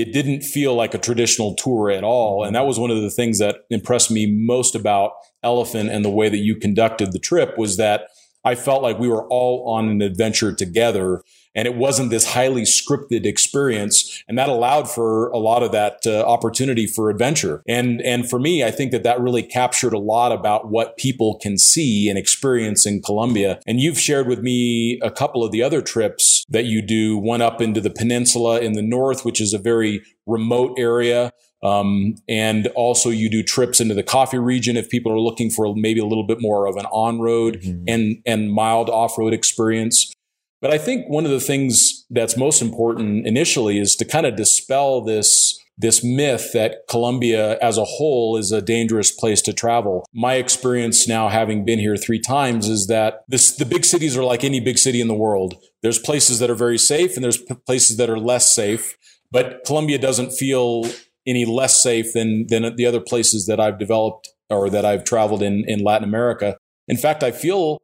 it 0.00 0.12
didn't 0.12 0.42
feel 0.42 0.74
like 0.74 0.94
a 0.94 0.98
traditional 0.98 1.54
tour 1.54 1.90
at 1.90 2.04
all. 2.04 2.44
And 2.44 2.54
that 2.54 2.66
was 2.66 2.78
one 2.78 2.90
of 2.90 3.00
the 3.00 3.10
things 3.10 3.38
that 3.38 3.64
impressed 3.68 4.10
me 4.10 4.26
most 4.26 4.74
about 4.74 5.12
Elephant 5.42 5.90
and 5.90 6.04
the 6.04 6.10
way 6.10 6.28
that 6.28 6.38
you 6.38 6.56
conducted 6.56 7.12
the 7.12 7.18
trip 7.18 7.56
was 7.58 7.76
that 7.76 8.08
I 8.44 8.54
felt 8.54 8.82
like 8.82 8.98
we 8.98 9.08
were 9.08 9.26
all 9.28 9.68
on 9.68 9.88
an 9.88 10.02
adventure 10.02 10.52
together 10.54 11.22
and 11.58 11.66
it 11.66 11.74
wasn't 11.74 12.10
this 12.10 12.24
highly 12.24 12.62
scripted 12.62 13.26
experience 13.26 14.22
and 14.28 14.38
that 14.38 14.48
allowed 14.48 14.88
for 14.88 15.28
a 15.30 15.38
lot 15.38 15.64
of 15.64 15.72
that 15.72 15.98
uh, 16.06 16.22
opportunity 16.22 16.86
for 16.86 17.10
adventure. 17.10 17.64
And 17.66 18.00
and 18.02 18.30
for 18.30 18.38
me 18.38 18.62
i 18.62 18.70
think 18.70 18.92
that 18.92 19.02
that 19.02 19.20
really 19.20 19.42
captured 19.42 19.92
a 19.92 19.98
lot 19.98 20.30
about 20.30 20.70
what 20.70 20.96
people 20.96 21.38
can 21.42 21.58
see 21.58 22.08
and 22.08 22.16
experience 22.16 22.86
in 22.86 23.02
colombia. 23.02 23.60
And 23.66 23.80
you've 23.80 23.98
shared 23.98 24.28
with 24.28 24.40
me 24.40 25.00
a 25.02 25.10
couple 25.10 25.42
of 25.44 25.50
the 25.50 25.62
other 25.62 25.82
trips 25.82 26.44
that 26.48 26.66
you 26.66 26.80
do 26.80 27.18
one 27.18 27.42
up 27.42 27.60
into 27.60 27.80
the 27.80 27.90
peninsula 27.90 28.60
in 28.60 28.74
the 28.74 28.82
north 28.82 29.24
which 29.24 29.40
is 29.40 29.52
a 29.52 29.58
very 29.58 30.00
remote 30.26 30.78
area. 30.78 31.32
Um, 31.60 32.14
and 32.28 32.68
also 32.76 33.10
you 33.10 33.28
do 33.28 33.42
trips 33.42 33.80
into 33.80 33.94
the 33.94 34.04
coffee 34.04 34.38
region 34.38 34.76
if 34.76 34.88
people 34.88 35.10
are 35.10 35.18
looking 35.18 35.50
for 35.50 35.74
maybe 35.74 35.98
a 35.98 36.06
little 36.06 36.24
bit 36.24 36.40
more 36.40 36.66
of 36.66 36.76
an 36.76 36.86
on-road 36.86 37.62
mm-hmm. 37.62 37.82
and 37.88 38.22
and 38.24 38.52
mild 38.52 38.88
off-road 38.88 39.34
experience 39.34 40.14
but 40.60 40.72
I 40.72 40.78
think 40.78 41.08
one 41.08 41.24
of 41.24 41.30
the 41.30 41.40
things 41.40 42.04
that's 42.10 42.36
most 42.36 42.62
important 42.62 43.26
initially 43.26 43.78
is 43.78 43.94
to 43.96 44.04
kind 44.04 44.26
of 44.26 44.36
dispel 44.36 45.02
this 45.02 45.58
this 45.80 46.02
myth 46.02 46.50
that 46.52 46.88
Colombia 46.90 47.56
as 47.60 47.78
a 47.78 47.84
whole 47.84 48.36
is 48.36 48.50
a 48.50 48.60
dangerous 48.60 49.12
place 49.12 49.40
to 49.42 49.52
travel. 49.52 50.04
My 50.12 50.34
experience 50.34 51.06
now 51.06 51.28
having 51.28 51.64
been 51.64 51.78
here 51.78 51.96
3 51.96 52.18
times 52.18 52.68
is 52.68 52.88
that 52.88 53.20
this 53.28 53.54
the 53.54 53.64
big 53.64 53.84
cities 53.84 54.16
are 54.16 54.24
like 54.24 54.42
any 54.42 54.58
big 54.58 54.78
city 54.78 55.00
in 55.00 55.06
the 55.06 55.14
world. 55.14 55.54
There's 55.82 56.00
places 56.00 56.40
that 56.40 56.50
are 56.50 56.56
very 56.56 56.78
safe 56.78 57.14
and 57.14 57.22
there's 57.22 57.38
places 57.66 57.96
that 57.98 58.10
are 58.10 58.18
less 58.18 58.52
safe, 58.52 58.96
but 59.30 59.64
Colombia 59.64 59.98
doesn't 59.98 60.32
feel 60.32 60.84
any 61.26 61.44
less 61.44 61.80
safe 61.80 62.12
than 62.12 62.46
than 62.48 62.74
the 62.74 62.86
other 62.86 63.00
places 63.00 63.46
that 63.46 63.60
I've 63.60 63.78
developed 63.78 64.28
or 64.50 64.70
that 64.70 64.84
I've 64.84 65.04
traveled 65.04 65.42
in 65.42 65.64
in 65.68 65.84
Latin 65.84 66.08
America. 66.08 66.56
In 66.88 66.96
fact, 66.96 67.22
I 67.22 67.30
feel 67.30 67.78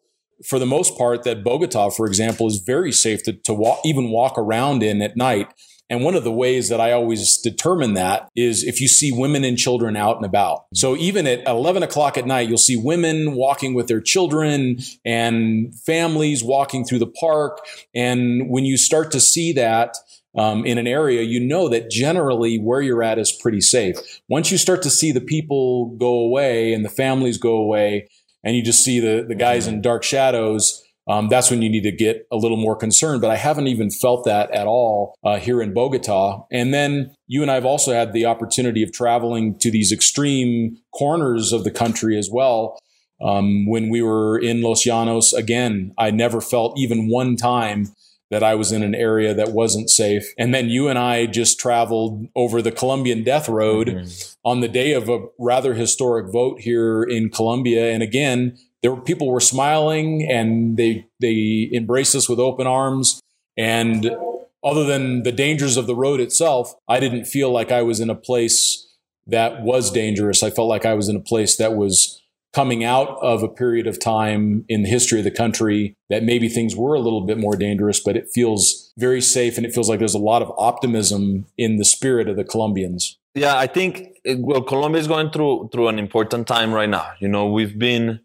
for 0.46 0.58
the 0.58 0.66
most 0.66 0.96
part, 0.96 1.25
that 1.25 1.44
Bogota, 1.44 1.90
for 1.90 2.06
example, 2.06 2.46
is 2.46 2.58
very 2.58 2.92
safe 2.92 3.22
to, 3.25 3.32
to 3.32 3.54
walk, 3.54 3.81
even 3.84 4.10
walk 4.10 4.38
around 4.38 4.82
in 4.82 5.02
at 5.02 5.16
night. 5.16 5.52
And 5.90 6.02
one 6.02 6.14
of 6.14 6.25
the 6.25 6.32
ways 6.32 6.70
that 6.70 6.81
I 6.81 6.92
always 6.92 7.38
determine 7.38 7.92
that 7.94 8.31
is 8.34 8.64
if 8.64 8.81
you 8.81 8.88
see 8.88 9.12
women 9.12 9.44
and 9.44 9.58
children 9.58 9.96
out 9.96 10.16
and 10.16 10.25
about. 10.25 10.64
So 10.72 10.96
even 10.96 11.26
at 11.26 11.46
11 11.46 11.82
o'clock 11.82 12.16
at 12.16 12.26
night, 12.26 12.48
you'll 12.48 12.56
see 12.56 12.76
women 12.76 13.34
walking 13.34 13.75
with 13.75 13.86
their 13.86 14.00
children 14.00 14.78
and 15.04 15.75
families 15.86 16.42
walking 16.42 16.84
through 16.86 17.00
the 17.00 17.06
park. 17.20 17.58
And 17.94 18.48
when 18.48 18.64
you 18.64 18.78
start 18.78 19.10
to 19.12 19.20
see 19.20 19.52
that, 19.52 19.96
um, 20.36 20.64
in 20.66 20.78
an 20.78 20.86
area, 20.86 21.22
you 21.22 21.38
know 21.38 21.69
that 21.69 21.90
generally 21.90 22.58
where 22.58 22.82
you're 22.82 23.02
at 23.02 23.19
is 23.19 23.31
pretty 23.31 23.60
safe. 23.60 23.96
Once 24.28 24.50
you 24.50 24.58
start 24.58 24.82
to 24.82 24.90
see 24.90 25.12
the 25.12 25.20
people 25.20 25.94
go 25.96 26.12
away 26.12 26.72
and 26.72 26.84
the 26.84 26.88
families 26.88 27.38
go 27.38 27.56
away, 27.56 28.08
and 28.44 28.55
you 28.55 28.62
just 28.62 28.85
see 28.85 29.00
the, 29.00 29.25
the 29.26 29.35
guys 29.35 29.67
in 29.67 29.81
dark 29.81 30.02
shadows, 30.02 30.82
um, 31.06 31.29
that's 31.29 31.50
when 31.50 31.61
you 31.61 31.69
need 31.69 31.82
to 31.82 31.93
get 31.93 32.26
a 32.31 32.37
little 32.37 32.56
more 32.56 32.76
concerned. 32.76 33.20
But 33.20 33.31
I 33.31 33.37
haven't 33.37 33.67
even 33.67 33.91
felt 33.91 34.25
that 34.25 34.50
at 34.52 34.67
all 34.67 35.14
uh, 35.25 35.38
here 35.38 35.61
in 35.61 35.75
Bogota. 35.75 36.46
And 36.50 36.73
then 36.73 37.14
you 37.26 37.43
and 37.43 37.51
I 37.51 37.55
have 37.55 37.67
also 37.67 37.93
had 37.93 38.13
the 38.13 38.27
opportunity 38.27 38.82
of 38.82 38.93
traveling 38.93 39.58
to 39.58 39.70
these 39.70 39.93
extreme 39.93 40.79
corners 40.94 41.53
of 41.53 41.65
the 41.65 41.70
country 41.70 42.19
as 42.19 42.31
well. 42.31 42.79
Um, 43.22 43.67
when 43.67 43.91
we 43.91 44.03
were 44.03 44.39
in 44.39 44.63
Los 44.63 44.84
Llanos, 44.84 45.32
again, 45.32 45.93
I 45.98 46.10
never 46.10 46.41
felt 46.41 46.79
even 46.79 47.08
one 47.08 47.36
time 47.36 47.94
that 48.31 48.43
I 48.43 48.54
was 48.54 48.72
in 48.72 48.82
an 48.82 48.94
area 48.94 49.34
that 49.34 49.52
wasn't 49.52 49.90
safe. 49.90 50.32
And 50.38 50.54
then 50.54 50.69
you 50.69 50.88
and 50.88 50.98
I 50.98 51.26
just 51.26 51.60
traveled 51.60 52.26
over 52.34 52.62
the 52.62 52.72
Colombian 52.72 53.22
death 53.22 53.48
road 53.48 53.88
mm-hmm. 53.88 54.48
on 54.48 54.60
the 54.60 54.69
day 54.69 54.93
of 54.93 55.08
a 55.08 55.26
rather 55.38 55.74
historic 55.74 56.32
vote 56.32 56.60
here 56.60 57.02
in 57.02 57.31
Colombia. 57.31 57.93
And 57.93 58.02
again, 58.02 58.56
there 58.82 58.93
were 58.93 59.00
people 59.00 59.31
were 59.31 59.40
smiling 59.40 60.26
and 60.31 60.76
they 60.76 61.06
they 61.20 61.70
embraced 61.72 62.14
us 62.14 62.28
with 62.28 62.38
open 62.38 62.66
arms. 62.66 63.20
And 63.56 64.10
other 64.64 64.84
than 64.84 65.22
the 65.22 65.32
dangers 65.32 65.76
of 65.76 65.86
the 65.86 65.94
road 65.94 66.20
itself, 66.20 66.74
I 66.88 66.98
didn't 67.00 67.26
feel 67.26 67.50
like 67.50 67.70
I 67.70 67.82
was 67.82 68.00
in 68.00 68.10
a 68.10 68.14
place 68.14 68.81
that 69.26 69.62
was 69.62 69.90
dangerous. 69.90 70.43
I 70.43 70.50
felt 70.50 70.69
like 70.69 70.84
I 70.84 70.94
was 70.94 71.08
in 71.08 71.16
a 71.16 71.20
place 71.20 71.56
that 71.56 71.74
was 71.74 72.20
coming 72.55 72.84
out 72.84 73.19
of 73.20 73.43
a 73.43 73.49
period 73.49 73.87
of 73.87 73.99
time 73.99 74.65
in 74.69 74.82
the 74.82 74.89
history 74.89 75.19
of 75.19 75.25
the 75.25 75.31
country 75.31 75.96
that 76.08 76.23
maybe 76.23 76.49
things 76.49 76.77
were 76.77 76.94
a 76.94 77.01
little 77.01 77.27
bit 77.27 77.37
more 77.37 77.56
dangerous, 77.56 78.01
but 78.01 78.17
it 78.17 78.29
feels 78.32 78.93
very 78.96 79.20
safe 79.20 79.56
and 79.56 79.67
it 79.67 79.75
feels 79.75 79.89
like 79.89 79.99
there's 79.99 80.15
a 80.15 80.19
lot 80.19 80.41
of 80.41 80.53
optimism 80.56 81.46
in 81.58 81.79
the 81.79 81.84
spirit 81.84 82.29
of 82.29 82.37
the 82.37 82.44
Colombians. 82.44 83.19
Yeah, 83.34 83.58
I 83.58 83.67
think 83.67 84.17
eh, 84.25 84.37
well, 84.39 84.63
Colombia 84.63 85.01
is 85.01 85.08
going 85.08 85.31
through 85.31 85.70
through 85.73 85.89
an 85.89 85.99
important 85.99 86.46
time 86.46 86.73
right 86.73 86.89
now. 86.89 87.06
You 87.19 87.29
know, 87.29 87.46
we've 87.46 87.77
been 87.77 88.20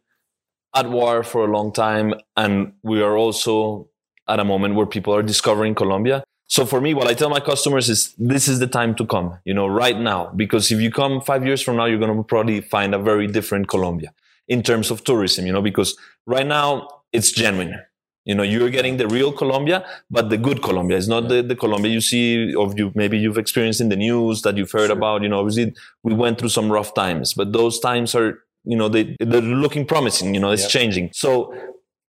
at 0.75 0.87
war 0.87 1.23
for 1.23 1.45
a 1.45 1.51
long 1.51 1.73
time, 1.73 2.13
and 2.37 2.73
we 2.83 3.01
are 3.01 3.17
also 3.17 3.89
at 4.27 4.39
a 4.39 4.45
moment 4.45 4.75
where 4.75 4.85
people 4.85 5.15
are 5.15 5.23
discovering 5.23 5.73
Colombia. 5.73 6.23
So 6.45 6.65
for 6.65 6.79
me, 6.81 6.93
what 6.93 7.07
I 7.07 7.13
tell 7.13 7.29
my 7.29 7.39
customers 7.39 7.89
is 7.89 8.13
this 8.17 8.47
is 8.47 8.59
the 8.59 8.67
time 8.67 8.93
to 8.95 9.05
come, 9.05 9.37
you 9.45 9.53
know, 9.53 9.67
right 9.67 9.99
now. 9.99 10.31
Because 10.35 10.71
if 10.71 10.79
you 10.79 10.91
come 10.91 11.21
five 11.21 11.45
years 11.45 11.61
from 11.61 11.77
now, 11.77 11.85
you're 11.85 11.99
going 11.99 12.15
to 12.15 12.23
probably 12.23 12.61
find 12.61 12.93
a 12.93 12.99
very 12.99 13.27
different 13.27 13.67
Colombia 13.67 14.11
in 14.49 14.63
terms 14.63 14.91
of 14.91 15.03
tourism, 15.03 15.45
you 15.45 15.53
know, 15.53 15.61
because 15.61 15.95
right 16.25 16.45
now 16.45 16.87
it's 17.13 17.31
genuine. 17.31 17.79
You 18.25 18.35
know, 18.35 18.43
you're 18.43 18.69
getting 18.69 18.97
the 18.97 19.07
real 19.07 19.31
Colombia, 19.31 19.85
but 20.11 20.29
the 20.29 20.37
good 20.37 20.61
Colombia. 20.61 20.97
It's 20.97 21.07
not 21.07 21.29
the, 21.29 21.41
the 21.41 21.55
Colombia 21.55 21.91
you 21.91 22.01
see 22.01 22.53
or 22.53 22.71
you 22.75 22.91
maybe 22.93 23.17
you've 23.17 23.37
experienced 23.37 23.79
in 23.81 23.89
the 23.89 23.95
news 23.95 24.41
that 24.41 24.57
you've 24.57 24.71
heard 24.71 24.89
sure. 24.89 24.97
about. 24.97 25.23
You 25.23 25.29
know, 25.29 25.39
obviously 25.39 25.73
we 26.03 26.13
went 26.13 26.37
through 26.37 26.49
some 26.49 26.71
rough 26.71 26.93
times, 26.93 27.33
but 27.33 27.53
those 27.53 27.79
times 27.79 28.13
are, 28.15 28.43
you 28.65 28.75
know, 28.75 28.89
they, 28.89 29.15
they're 29.19 29.41
looking 29.41 29.85
promising, 29.85 30.33
you 30.33 30.39
know, 30.39 30.51
it's 30.51 30.63
yep. 30.63 30.71
changing. 30.71 31.09
So 31.13 31.53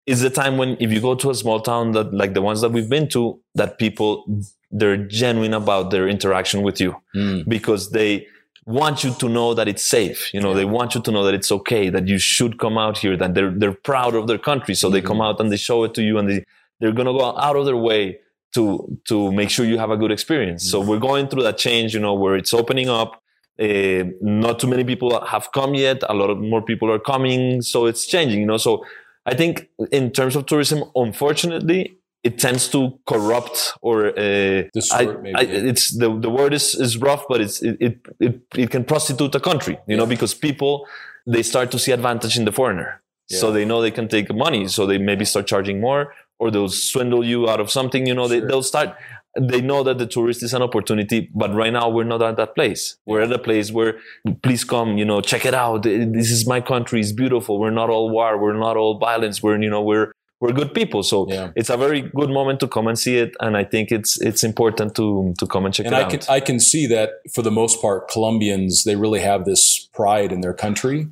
it's 0.08 0.22
the 0.22 0.30
time 0.30 0.58
when 0.58 0.76
if 0.80 0.92
you 0.92 1.00
go 1.00 1.14
to 1.16 1.30
a 1.30 1.36
small 1.36 1.62
town 1.62 1.92
that 1.92 2.14
like 2.14 2.34
the 2.34 2.42
ones 2.42 2.62
that 2.62 2.72
we've 2.72 2.90
been 2.90 3.08
to 3.10 3.40
that 3.56 3.78
people 3.78 4.26
they're 4.72 4.98
genuine 4.98 5.54
about 5.54 5.92
their 5.92 6.08
interaction 6.08 6.64
with 6.64 6.82
you 6.82 6.96
mm. 7.16 7.48
because 7.48 7.92
they 7.92 8.26
want 8.66 9.04
you 9.04 9.14
to 9.14 9.30
know 9.30 9.54
that 9.54 9.68
it's 9.68 9.86
safe. 9.86 10.34
You 10.34 10.42
know, 10.42 10.54
they 10.54 10.66
want 10.66 10.96
you 10.96 11.02
to 11.02 11.12
know 11.12 11.24
that 11.24 11.34
it's 11.34 11.52
okay, 11.52 11.90
that 11.90 12.08
you 12.08 12.20
should 12.20 12.60
come 12.60 12.78
out 12.78 12.98
here, 12.98 13.18
that 13.18 13.34
they're, 13.34 13.52
they're 13.52 13.74
proud 13.74 14.16
of 14.16 14.28
their 14.28 14.38
country. 14.38 14.76
So 14.76 14.88
mm-hmm. 14.88 14.94
they 14.94 15.02
come 15.02 15.18
mm-hmm. 15.18 15.22
out 15.22 15.40
and 15.40 15.52
they 15.52 15.58
show 15.58 15.84
it 15.84 15.94
to 15.96 16.04
you 16.04 16.18
and 16.18 16.30
they, 16.30 16.46
they're 16.80 16.92
going 16.92 17.08
to 17.08 17.14
go 17.14 17.38
out 17.38 17.56
of 17.56 17.66
their 17.66 17.78
way 17.78 18.20
to, 18.56 19.00
to 19.08 19.32
make 19.32 19.50
sure 19.50 19.66
you 19.66 19.78
have 19.78 19.92
a 19.92 19.98
good 19.98 20.12
experience. 20.12 20.64
Mm-hmm. 20.64 20.84
So 20.84 20.90
we're 20.90 21.00
going 21.00 21.28
through 21.28 21.44
that 21.44 21.58
change, 21.58 21.94
you 21.94 22.00
know, 22.00 22.14
where 22.14 22.36
it's 22.36 22.54
opening 22.54 22.90
up. 22.90 23.22
Uh, 23.60 24.06
not 24.22 24.58
too 24.60 24.68
many 24.68 24.86
people 24.86 25.24
have 25.26 25.52
come 25.52 25.76
yet. 25.76 26.02
A 26.08 26.14
lot 26.14 26.30
of 26.30 26.40
more 26.40 26.62
people 26.62 26.90
are 26.92 27.00
coming. 27.00 27.62
So 27.62 27.88
it's 27.88 28.06
changing, 28.06 28.40
you 28.40 28.46
know. 28.46 28.58
So 28.58 28.86
I 29.26 29.36
think 29.36 29.70
in 29.92 30.12
terms 30.12 30.36
of 30.36 30.46
tourism, 30.46 30.84
unfortunately, 30.96 31.99
it 32.24 32.38
tends 32.38 32.68
to 32.70 33.00
corrupt 33.08 33.74
or 33.82 34.08
uh, 34.08 34.64
Distort, 34.74 35.26
I, 35.26 35.40
I, 35.40 35.42
it's 35.44 35.98
the, 35.98 36.18
the 36.20 36.30
word 36.30 36.54
is, 36.54 36.76
is 36.76 36.98
rough, 36.98 37.26
but 37.30 37.42
it's 37.42 37.62
it, 37.62 37.78
it, 37.80 38.00
it, 38.20 38.42
it 38.56 38.70
can 38.70 38.84
prostitute 38.84 39.34
a 39.36 39.40
country, 39.40 39.74
you 39.88 39.94
yeah. 39.94 39.98
know, 39.98 40.06
because 40.06 40.34
people 40.34 40.86
they 41.26 41.44
start 41.44 41.72
to 41.72 41.80
see 41.80 41.92
advantage 41.92 42.38
in 42.38 42.46
the 42.46 42.52
foreigner. 42.52 43.02
Yeah. 43.30 43.40
So 43.40 43.52
they 43.52 43.64
know 43.64 43.82
they 43.82 43.92
can 43.92 44.08
take 44.08 44.34
money. 44.34 44.68
So 44.68 44.86
they 44.86 44.98
maybe 44.98 45.24
start 45.24 45.48
charging 45.48 45.80
more 45.80 46.14
or 46.40 46.50
they'll 46.50 46.70
swindle 46.70 47.24
you 47.24 47.48
out 47.50 47.60
of 47.60 47.70
something, 47.70 48.08
you 48.08 48.16
know, 48.16 48.28
sure. 48.28 48.42
they, 48.42 48.48
they'll 48.48 48.64
start 48.64 48.96
they 49.40 49.62
know 49.62 49.84
that 49.84 49.98
the 49.98 50.08
tourist 50.08 50.42
is 50.44 50.54
an 50.54 50.62
opportunity, 50.62 51.30
but 51.34 51.54
right 51.54 51.72
now 51.72 51.88
we're 51.88 52.04
not 52.04 52.22
at 52.22 52.38
that 52.38 52.56
place. 52.56 52.98
We're 53.06 53.22
at 53.22 53.32
a 53.32 53.38
place 53.38 53.72
where 53.72 54.00
please 54.42 54.64
come, 54.64 54.98
you 54.98 55.06
know, 55.06 55.22
check 55.22 55.46
it 55.46 55.54
out. 55.54 55.84
This 55.84 56.32
is 56.32 56.48
my 56.48 56.62
country. 56.62 57.00
It's 57.00 57.12
beautiful. 57.12 57.60
We're 57.60 57.70
not 57.70 57.90
all 57.90 58.10
war. 58.10 58.42
We're 58.42 58.58
not 58.58 58.76
all 58.76 58.98
violence. 58.98 59.44
We're, 59.44 59.62
you 59.62 59.70
know, 59.70 59.84
we're, 59.84 60.12
we're 60.40 60.54
good 60.54 60.74
people. 60.74 61.04
So 61.04 61.28
yeah. 61.30 61.52
it's 61.56 61.70
a 61.70 61.78
very 61.78 62.02
good 62.02 62.30
moment 62.30 62.60
to 62.62 62.68
come 62.68 62.88
and 62.88 62.98
see 62.98 63.18
it. 63.18 63.36
And 63.40 63.58
I 63.58 63.64
think 63.64 63.92
it's 63.92 64.20
it's 64.22 64.44
important 64.44 64.96
to 64.96 65.34
to 65.38 65.48
come 65.48 65.66
and 65.66 65.74
check 65.74 65.86
out. 65.88 65.94
and 65.94 66.02
it 66.02 66.04
I 66.04 66.06
out. 66.06 66.12
Can, 66.12 66.36
I 66.36 66.40
can 66.40 66.60
see 66.60 66.88
that 66.88 67.10
for 67.34 67.42
the 67.42 67.52
most 67.52 67.82
part, 67.82 68.10
Colombians 68.10 68.84
they 68.84 68.96
really 68.96 69.20
have 69.20 69.46
this 69.46 69.90
pride 69.94 70.32
in 70.32 70.42
their 70.42 70.54
country. 70.54 71.08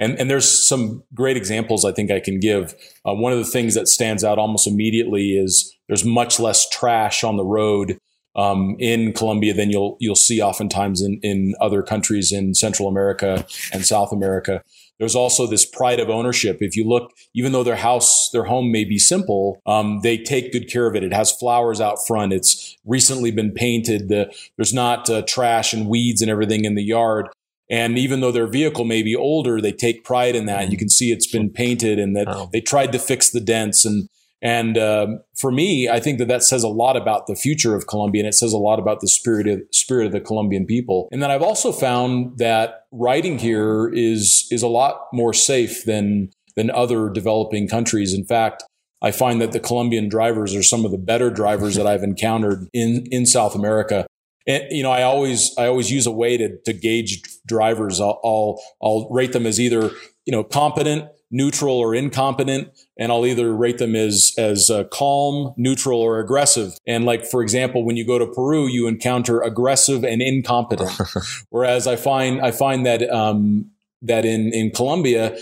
And, 0.00 0.16
and 0.16 0.30
there's 0.30 0.68
some 0.68 1.02
great 1.12 1.36
examples 1.36 1.84
I 1.84 1.90
think 1.90 2.12
I 2.12 2.20
can 2.20 2.38
give. 2.38 2.72
Uh, 3.04 3.14
one 3.14 3.32
of 3.32 3.38
the 3.38 3.44
things 3.44 3.74
that 3.74 3.88
stands 3.88 4.22
out 4.22 4.38
almost 4.38 4.68
immediately 4.68 5.32
is 5.32 5.76
there's 5.88 6.04
much 6.04 6.38
less 6.38 6.68
trash 6.68 7.24
on 7.24 7.36
the 7.36 7.44
road 7.44 7.98
um, 8.36 8.76
in 8.78 9.12
Colombia 9.12 9.52
than 9.52 9.70
you'll 9.70 9.96
you'll 9.98 10.14
see 10.14 10.40
oftentimes 10.40 11.02
in 11.02 11.18
in 11.22 11.54
other 11.60 11.82
countries 11.82 12.30
in 12.30 12.54
Central 12.54 12.88
America 12.88 13.44
and 13.72 13.84
South 13.84 14.12
America. 14.12 14.62
There's 14.98 15.14
also 15.14 15.46
this 15.46 15.64
pride 15.64 16.00
of 16.00 16.10
ownership. 16.10 16.58
If 16.60 16.76
you 16.76 16.84
look, 16.84 17.12
even 17.34 17.52
though 17.52 17.62
their 17.62 17.76
house, 17.76 18.30
their 18.32 18.44
home 18.44 18.72
may 18.72 18.84
be 18.84 18.98
simple, 18.98 19.60
um, 19.66 20.00
they 20.02 20.18
take 20.18 20.52
good 20.52 20.70
care 20.70 20.86
of 20.86 20.96
it. 20.96 21.04
It 21.04 21.12
has 21.12 21.30
flowers 21.30 21.80
out 21.80 21.98
front. 22.06 22.32
It's 22.32 22.76
recently 22.84 23.30
been 23.30 23.52
painted. 23.52 24.08
The, 24.08 24.34
there's 24.56 24.74
not 24.74 25.08
uh, 25.08 25.22
trash 25.22 25.72
and 25.72 25.88
weeds 25.88 26.20
and 26.20 26.30
everything 26.30 26.64
in 26.64 26.74
the 26.74 26.82
yard. 26.82 27.28
And 27.70 27.98
even 27.98 28.20
though 28.20 28.32
their 28.32 28.46
vehicle 28.46 28.84
may 28.84 29.02
be 29.02 29.14
older, 29.14 29.60
they 29.60 29.72
take 29.72 30.02
pride 30.02 30.34
in 30.34 30.46
that. 30.46 30.70
You 30.70 30.78
can 30.78 30.88
see 30.88 31.12
it's 31.12 31.26
been 31.26 31.50
painted 31.50 31.98
and 31.98 32.16
that 32.16 32.48
they 32.52 32.60
tried 32.60 32.92
to 32.92 32.98
fix 32.98 33.30
the 33.30 33.40
dents. 33.40 33.84
And 33.84 34.08
and 34.40 34.78
um, 34.78 35.20
for 35.36 35.50
me, 35.50 35.88
I 35.88 35.98
think 35.98 36.18
that 36.18 36.28
that 36.28 36.44
says 36.44 36.62
a 36.62 36.68
lot 36.68 36.96
about 36.96 37.26
the 37.26 37.34
future 37.34 37.74
of 37.74 37.88
Colombia, 37.88 38.20
and 38.20 38.28
it 38.28 38.34
says 38.34 38.52
a 38.52 38.58
lot 38.58 38.78
about 38.78 39.00
the 39.00 39.08
spirit 39.08 39.48
of, 39.48 39.60
spirit 39.72 40.06
of 40.06 40.12
the 40.12 40.20
Colombian 40.20 40.64
people. 40.64 41.08
And 41.10 41.22
then 41.22 41.30
I've 41.30 41.42
also 41.42 41.72
found 41.72 42.38
that 42.38 42.82
riding 42.92 43.38
here 43.38 43.90
is 43.92 44.46
is 44.50 44.62
a 44.62 44.68
lot 44.68 45.06
more 45.12 45.34
safe 45.34 45.84
than 45.84 46.30
than 46.54 46.70
other 46.70 47.08
developing 47.08 47.68
countries. 47.68 48.14
In 48.14 48.24
fact, 48.24 48.62
I 49.02 49.10
find 49.10 49.40
that 49.40 49.52
the 49.52 49.60
Colombian 49.60 50.08
drivers 50.08 50.54
are 50.54 50.62
some 50.62 50.84
of 50.84 50.92
the 50.92 50.98
better 50.98 51.30
drivers 51.30 51.74
that 51.74 51.86
I've 51.86 52.04
encountered 52.04 52.68
in 52.72 53.06
in 53.10 53.26
South 53.26 53.56
America. 53.56 54.06
And 54.46 54.64
you 54.70 54.84
know, 54.84 54.92
I 54.92 55.02
always 55.02 55.52
I 55.58 55.66
always 55.66 55.90
use 55.90 56.06
a 56.06 56.12
way 56.12 56.36
to 56.36 56.58
to 56.64 56.72
gauge 56.72 57.22
drivers. 57.44 58.00
I'll 58.00 58.20
I'll, 58.22 58.62
I'll 58.80 59.08
rate 59.10 59.32
them 59.32 59.46
as 59.46 59.58
either 59.58 59.90
you 60.26 60.32
know 60.32 60.44
competent 60.44 61.08
neutral 61.30 61.76
or 61.76 61.94
incompetent 61.94 62.70
and 62.98 63.12
I'll 63.12 63.26
either 63.26 63.54
rate 63.54 63.78
them 63.78 63.94
as 63.94 64.32
as 64.36 64.70
uh, 64.70 64.84
calm, 64.84 65.54
neutral, 65.56 66.00
or 66.00 66.18
aggressive. 66.18 66.78
And 66.86 67.04
like 67.04 67.24
for 67.24 67.42
example, 67.42 67.84
when 67.84 67.96
you 67.96 68.06
go 68.06 68.18
to 68.18 68.26
Peru, 68.26 68.66
you 68.66 68.86
encounter 68.86 69.40
aggressive 69.40 70.04
and 70.04 70.20
incompetent. 70.20 70.90
Whereas 71.50 71.86
I 71.86 71.96
find 71.96 72.40
I 72.40 72.50
find 72.50 72.84
that 72.86 73.08
um, 73.08 73.70
that 74.02 74.24
in 74.24 74.52
in 74.52 74.70
Colombia, 74.70 75.38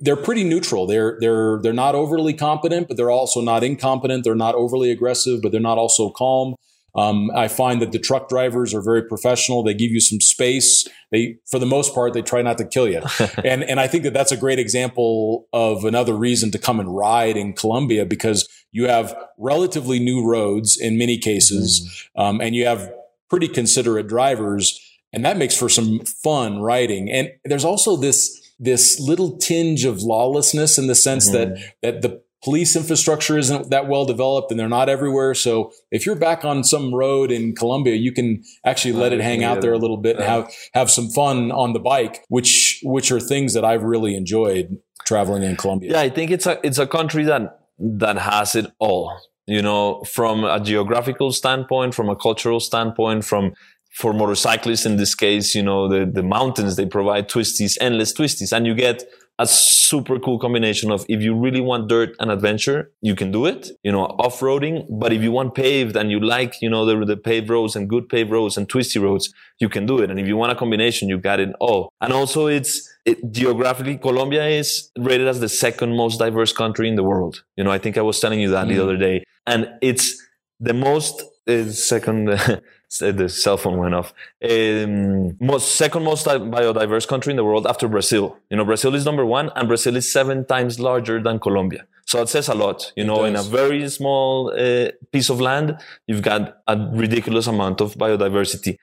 they're 0.00 0.16
pretty 0.16 0.44
neutral. 0.44 0.86
They're 0.86 1.18
they're 1.20 1.60
they're 1.62 1.72
not 1.72 1.94
overly 1.94 2.32
competent, 2.32 2.88
but 2.88 2.96
they're 2.96 3.10
also 3.10 3.40
not 3.40 3.62
incompetent. 3.62 4.24
They're 4.24 4.34
not 4.34 4.54
overly 4.54 4.90
aggressive, 4.90 5.42
but 5.42 5.52
they're 5.52 5.60
not 5.60 5.78
also 5.78 6.10
calm. 6.10 6.54
Um, 6.96 7.30
I 7.34 7.48
find 7.48 7.82
that 7.82 7.92
the 7.92 7.98
truck 7.98 8.28
drivers 8.28 8.72
are 8.72 8.82
very 8.82 9.02
professional. 9.02 9.62
They 9.62 9.74
give 9.74 9.90
you 9.90 10.00
some 10.00 10.20
space. 10.20 10.86
They, 11.10 11.36
for 11.50 11.58
the 11.58 11.66
most 11.66 11.94
part, 11.94 12.12
they 12.12 12.22
try 12.22 12.42
not 12.42 12.58
to 12.58 12.64
kill 12.64 12.88
you. 12.88 13.02
and, 13.44 13.64
and 13.64 13.80
I 13.80 13.88
think 13.88 14.04
that 14.04 14.12
that's 14.12 14.32
a 14.32 14.36
great 14.36 14.58
example 14.58 15.48
of 15.52 15.84
another 15.84 16.14
reason 16.14 16.50
to 16.52 16.58
come 16.58 16.78
and 16.78 16.94
ride 16.94 17.36
in 17.36 17.52
Colombia 17.52 18.06
because 18.06 18.48
you 18.70 18.86
have 18.88 19.16
relatively 19.38 19.98
new 19.98 20.24
roads 20.24 20.78
in 20.80 20.96
many 20.96 21.18
cases. 21.18 22.08
Mm-hmm. 22.16 22.20
Um, 22.20 22.40
and 22.40 22.54
you 22.54 22.66
have 22.66 22.92
pretty 23.28 23.48
considerate 23.48 24.06
drivers 24.06 24.80
and 25.14 25.24
that 25.24 25.36
makes 25.36 25.56
for 25.56 25.68
some 25.68 26.00
fun 26.00 26.60
riding. 26.60 27.08
And 27.08 27.30
there's 27.44 27.64
also 27.64 27.96
this, 27.96 28.52
this 28.58 28.98
little 28.98 29.38
tinge 29.38 29.84
of 29.84 30.02
lawlessness 30.02 30.76
in 30.76 30.88
the 30.88 30.96
sense 30.96 31.30
mm-hmm. 31.30 31.54
that, 31.54 31.74
that 31.82 32.02
the 32.02 32.23
police 32.44 32.76
infrastructure 32.76 33.38
isn't 33.38 33.70
that 33.70 33.88
well 33.88 34.04
developed 34.04 34.50
and 34.50 34.60
they're 34.60 34.68
not 34.68 34.90
everywhere. 34.90 35.34
So 35.34 35.72
if 35.90 36.04
you're 36.04 36.14
back 36.14 36.44
on 36.44 36.62
some 36.62 36.94
road 36.94 37.32
in 37.32 37.54
Colombia, 37.54 37.94
you 37.94 38.12
can 38.12 38.44
actually 38.64 38.92
let 38.92 39.12
it 39.14 39.20
hang 39.20 39.42
out 39.42 39.62
there 39.62 39.72
a 39.72 39.78
little 39.78 39.96
bit 39.96 40.16
and 40.16 40.24
have, 40.24 40.52
have 40.74 40.90
some 40.90 41.08
fun 41.08 41.50
on 41.50 41.72
the 41.72 41.78
bike, 41.80 42.22
which, 42.28 42.80
which 42.82 43.10
are 43.10 43.18
things 43.18 43.54
that 43.54 43.64
I've 43.64 43.82
really 43.82 44.14
enjoyed 44.14 44.78
traveling 45.06 45.42
in 45.42 45.56
Colombia. 45.56 45.92
Yeah. 45.92 46.00
I 46.00 46.10
think 46.10 46.30
it's 46.30 46.46
a, 46.46 46.60
it's 46.62 46.78
a 46.78 46.86
country 46.86 47.24
that, 47.24 47.60
that 47.78 48.18
has 48.18 48.54
it 48.54 48.70
all, 48.78 49.18
you 49.46 49.62
know, 49.62 50.02
from 50.04 50.44
a 50.44 50.60
geographical 50.60 51.32
standpoint, 51.32 51.94
from 51.94 52.10
a 52.10 52.16
cultural 52.16 52.60
standpoint, 52.60 53.24
from 53.24 53.54
for 53.94 54.12
motorcyclists 54.12 54.84
in 54.84 54.96
this 54.96 55.14
case, 55.14 55.54
you 55.54 55.62
know, 55.62 55.88
the, 55.88 56.04
the 56.04 56.22
mountains, 56.22 56.74
they 56.74 56.84
provide 56.84 57.28
twisties, 57.28 57.78
endless 57.80 58.12
twisties, 58.12 58.52
and 58.52 58.66
you 58.66 58.74
get 58.74 59.04
a 59.38 59.46
super 59.46 60.18
cool 60.20 60.38
combination 60.38 60.92
of 60.92 61.04
if 61.08 61.20
you 61.20 61.34
really 61.34 61.60
want 61.60 61.88
dirt 61.88 62.14
and 62.20 62.30
adventure, 62.30 62.92
you 63.00 63.16
can 63.16 63.32
do 63.32 63.46
it, 63.46 63.70
you 63.82 63.90
know, 63.90 64.04
off-roading. 64.04 64.86
But 64.88 65.12
if 65.12 65.22
you 65.22 65.32
want 65.32 65.54
paved 65.54 65.96
and 65.96 66.10
you 66.10 66.20
like, 66.20 66.62
you 66.62 66.70
know, 66.70 66.86
the, 66.86 67.04
the 67.04 67.16
paved 67.16 67.50
roads 67.50 67.74
and 67.74 67.88
good 67.88 68.08
paved 68.08 68.30
roads 68.30 68.56
and 68.56 68.68
twisty 68.68 69.00
roads, 69.00 69.34
you 69.58 69.68
can 69.68 69.86
do 69.86 69.98
it. 69.98 70.10
And 70.10 70.20
if 70.20 70.28
you 70.28 70.36
want 70.36 70.52
a 70.52 70.54
combination, 70.54 71.08
you 71.08 71.18
got 71.18 71.40
it 71.40 71.50
all. 71.58 71.92
And 72.00 72.12
also 72.12 72.46
it's, 72.46 72.88
it, 73.04 73.32
geographically, 73.32 73.98
Colombia 73.98 74.46
is 74.46 74.90
rated 74.96 75.26
as 75.26 75.40
the 75.40 75.48
second 75.48 75.96
most 75.96 76.18
diverse 76.18 76.52
country 76.52 76.88
in 76.88 76.94
the 76.94 77.02
world. 77.02 77.42
You 77.56 77.64
know, 77.64 77.72
I 77.72 77.78
think 77.78 77.98
I 77.98 78.02
was 78.02 78.20
telling 78.20 78.40
you 78.40 78.50
that 78.50 78.66
mm. 78.66 78.76
the 78.76 78.82
other 78.82 78.96
day. 78.96 79.24
And 79.46 79.68
it's 79.82 80.16
the 80.60 80.74
most 80.74 81.24
uh, 81.46 81.70
second, 81.70 82.26
the 83.00 83.28
cell 83.28 83.56
phone 83.56 83.78
went 83.78 83.94
off. 83.94 84.12
Um, 84.42 85.36
most 85.40 85.76
second 85.76 86.04
most 86.04 86.26
biodiverse 86.26 87.06
country 87.06 87.32
in 87.32 87.36
the 87.36 87.44
world 87.44 87.66
after 87.66 87.88
Brazil. 87.88 88.38
You 88.50 88.56
know, 88.56 88.64
Brazil 88.64 88.94
is 88.94 89.04
number 89.04 89.26
one, 89.26 89.50
and 89.56 89.68
Brazil 89.68 89.96
is 89.96 90.10
seven 90.10 90.44
times 90.44 90.80
larger 90.80 91.22
than 91.22 91.38
Colombia. 91.38 91.86
So 92.06 92.20
it 92.22 92.28
says 92.28 92.48
a 92.48 92.54
lot. 92.54 92.92
You 92.96 93.04
know, 93.04 93.24
in 93.24 93.36
a 93.36 93.42
very 93.42 93.88
small 93.88 94.52
uh, 94.52 94.90
piece 95.12 95.30
of 95.30 95.40
land, 95.40 95.78
you've 96.06 96.22
got 96.22 96.58
a 96.66 96.76
ridiculous 96.92 97.46
amount 97.46 97.80
of 97.80 97.94
biodiversity, 97.94 98.78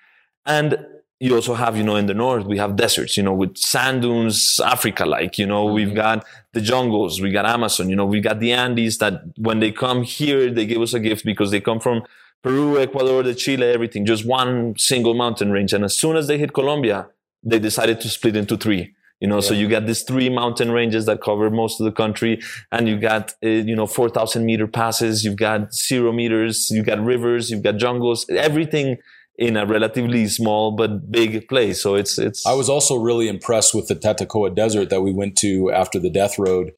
and 0.45 0.85
you 1.21 1.35
also 1.35 1.53
have, 1.53 1.77
you 1.77 1.83
know, 1.83 1.97
in 1.97 2.07
the 2.07 2.15
north, 2.15 2.47
we 2.47 2.57
have 2.57 2.75
deserts, 2.75 3.15
you 3.15 3.21
know, 3.21 3.33
with 3.33 3.55
sand 3.55 4.01
dunes, 4.01 4.59
Africa 4.65 5.05
like, 5.05 5.37
you 5.37 5.45
know, 5.45 5.65
mm-hmm. 5.65 5.75
we've 5.75 5.93
got 5.93 6.25
the 6.53 6.61
jungles, 6.61 7.21
we 7.21 7.31
got 7.31 7.45
Amazon, 7.45 7.91
you 7.91 7.95
know, 7.95 8.07
we 8.07 8.21
got 8.21 8.39
the 8.39 8.51
Andes 8.51 8.97
that 8.97 9.21
when 9.37 9.59
they 9.59 9.71
come 9.71 10.01
here, 10.01 10.49
they 10.49 10.65
give 10.65 10.81
us 10.81 10.95
a 10.95 10.99
gift 10.99 11.23
because 11.23 11.51
they 11.51 11.61
come 11.61 11.79
from 11.79 12.01
Peru, 12.43 12.79
Ecuador, 12.79 13.23
the 13.23 13.35
Chile, 13.35 13.67
everything, 13.67 14.05
just 14.05 14.25
one 14.25 14.75
single 14.77 15.13
mountain 15.13 15.51
range. 15.51 15.73
And 15.73 15.83
as 15.83 15.97
soon 15.97 16.15
as 16.15 16.27
they 16.27 16.37
hit 16.37 16.53
Colombia, 16.53 17.07
they 17.43 17.59
decided 17.59 18.01
to 18.01 18.09
split 18.09 18.35
into 18.35 18.57
three. 18.57 18.93
You 19.19 19.27
know, 19.27 19.35
yeah. 19.35 19.41
so 19.41 19.53
you 19.53 19.69
got 19.69 19.85
these 19.85 20.01
three 20.01 20.29
mountain 20.29 20.71
ranges 20.71 21.05
that 21.05 21.21
cover 21.21 21.51
most 21.51 21.79
of 21.79 21.85
the 21.85 21.91
country, 21.91 22.41
and 22.71 22.89
you 22.89 22.99
got 22.99 23.35
uh, 23.43 23.49
you 23.49 23.75
know 23.75 23.85
four 23.85 24.09
thousand 24.09 24.45
meter 24.45 24.65
passes. 24.65 25.23
You've 25.23 25.37
got 25.37 25.75
zero 25.75 26.11
meters. 26.11 26.69
You've 26.71 26.87
got 26.87 26.99
rivers. 26.99 27.51
You've 27.51 27.61
got 27.61 27.77
jungles. 27.77 28.25
Everything 28.29 28.97
in 29.37 29.57
a 29.57 29.65
relatively 29.65 30.27
small 30.27 30.71
but 30.71 31.11
big 31.11 31.47
place. 31.47 31.81
So 31.81 31.93
it's 31.93 32.17
it's. 32.17 32.45
I 32.47 32.53
was 32.53 32.67
also 32.67 32.95
really 32.97 33.27
impressed 33.27 33.75
with 33.75 33.87
the 33.87 33.95
Tatacoa 33.95 34.55
Desert 34.55 34.89
that 34.89 35.01
we 35.01 35.13
went 35.13 35.37
to 35.37 35.71
after 35.71 35.99
the 35.99 36.09
Death 36.09 36.39
Road. 36.39 36.73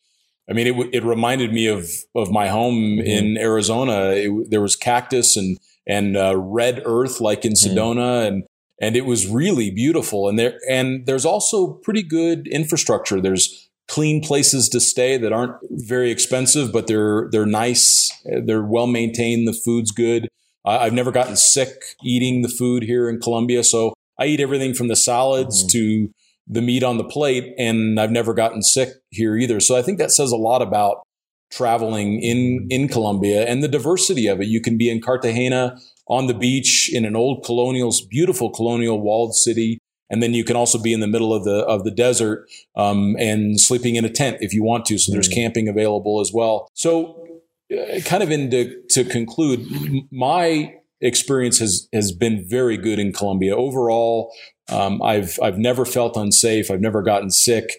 I 0.50 0.54
mean, 0.54 0.68
it, 0.68 0.90
it 0.94 1.04
reminded 1.04 1.54
me 1.54 1.68
of, 1.68 1.90
of 2.16 2.32
my 2.32 2.48
home 2.48 2.98
mm-hmm. 2.98 3.08
in 3.08 3.38
Arizona. 3.38 4.12
It, 4.12 4.50
there 4.50 4.62
was 4.62 4.76
cactus 4.76 5.38
and, 5.38 5.58
and 5.88 6.18
uh, 6.18 6.36
red 6.38 6.82
earth 6.86 7.22
like 7.22 7.46
in 7.46 7.54
mm-hmm. 7.54 7.78
Sedona 7.78 7.96
mm-hmm. 7.96 8.28
and, 8.28 8.44
and 8.82 8.96
it 8.98 9.06
was 9.06 9.28
really 9.28 9.72
beautiful. 9.72 10.28
And 10.28 10.38
there, 10.38 10.60
and 10.70 11.06
there's 11.06 11.26
also 11.26 11.68
pretty 11.68 12.04
good 12.04 12.48
infrastructure. 12.48 13.22
There's 13.22 13.70
clean 13.88 14.22
places 14.22 14.68
to 14.70 14.80
stay 14.80 15.18
that 15.18 15.32
aren't 15.32 15.56
very 15.70 16.12
expensive, 16.12 16.74
but 16.74 16.88
they're, 16.88 17.30
they're 17.32 17.46
nice. 17.46 18.12
They're 18.26 18.64
well 18.64 18.88
maintained. 18.88 19.48
The 19.48 19.54
food's 19.54 19.92
good. 19.92 20.28
I've 20.66 20.94
never 20.94 21.12
gotten 21.12 21.36
sick 21.36 21.84
eating 22.04 22.42
the 22.42 22.50
food 22.50 22.84
here 22.84 23.10
in 23.10 23.20
Colombia. 23.20 23.64
So 23.64 23.94
I 24.20 24.26
eat 24.26 24.40
everything 24.40 24.74
from 24.74 24.88
the 24.88 24.96
salads 24.96 25.62
mm-hmm. 25.64 26.08
to 26.08 26.14
the 26.48 26.62
meat 26.62 26.84
on 26.84 26.98
the 26.98 27.04
plate, 27.04 27.54
and 27.58 28.00
I've 28.00 28.12
never 28.12 28.34
gotten 28.34 28.62
sick 28.62 28.90
here 29.10 29.38
either. 29.38 29.60
So 29.60 29.76
I 29.76 29.82
think 29.82 29.98
that 30.00 30.12
says 30.12 30.32
a 30.32 30.38
lot 30.38 30.62
about 30.62 31.04
traveling 31.52 32.22
in 32.22 32.68
in 32.70 32.88
Colombia 32.88 33.46
and 33.46 33.64
the 33.64 33.68
diversity 33.68 34.28
of 34.28 34.42
it. 34.42 34.48
You 34.48 34.62
can 34.62 34.78
be 34.78 34.90
in 34.90 35.02
Cartagena 35.02 35.78
on 36.08 36.28
the 36.28 36.34
beach 36.34 36.90
in 36.94 37.06
an 37.06 37.16
old 37.16 37.44
colonial, 37.46 37.94
beautiful 38.10 38.50
colonial 38.50 39.00
walled 39.00 39.36
city. 39.36 39.80
And 40.10 40.22
then 40.22 40.34
you 40.34 40.44
can 40.44 40.56
also 40.56 40.78
be 40.78 40.94
in 40.94 41.00
the 41.00 41.08
middle 41.08 41.34
of 41.34 41.44
the 41.44 41.66
of 41.66 41.84
the 41.84 41.92
desert 41.92 42.48
um, 42.76 43.16
and 43.18 43.60
sleeping 43.60 43.96
in 43.96 44.06
a 44.06 44.10
tent 44.10 44.38
if 44.42 44.54
you 44.54 44.64
want 44.64 44.86
to. 44.86 44.98
So 44.98 45.12
there's 45.12 45.30
mm. 45.30 45.34
camping 45.34 45.68
available 45.68 46.20
as 46.20 46.32
well. 46.34 46.68
So, 46.74 47.42
uh, 47.72 48.00
kind 48.02 48.22
of 48.22 48.30
into 48.30 48.82
to 48.92 49.06
conclude, 49.06 49.66
my 50.12 50.76
experience 51.02 51.60
has 51.60 51.88
has 51.94 52.12
been 52.12 52.46
very 52.48 52.78
good 52.78 53.00
in 53.00 53.12
Colombia 53.12 53.56
overall. 53.56 54.32
Um, 54.70 55.02
I've 55.02 55.38
I've 55.42 55.58
never 55.58 55.86
felt 55.86 56.18
unsafe. 56.18 56.72
I've 56.72 56.82
never 56.82 57.02
gotten 57.02 57.32
sick. 57.32 57.78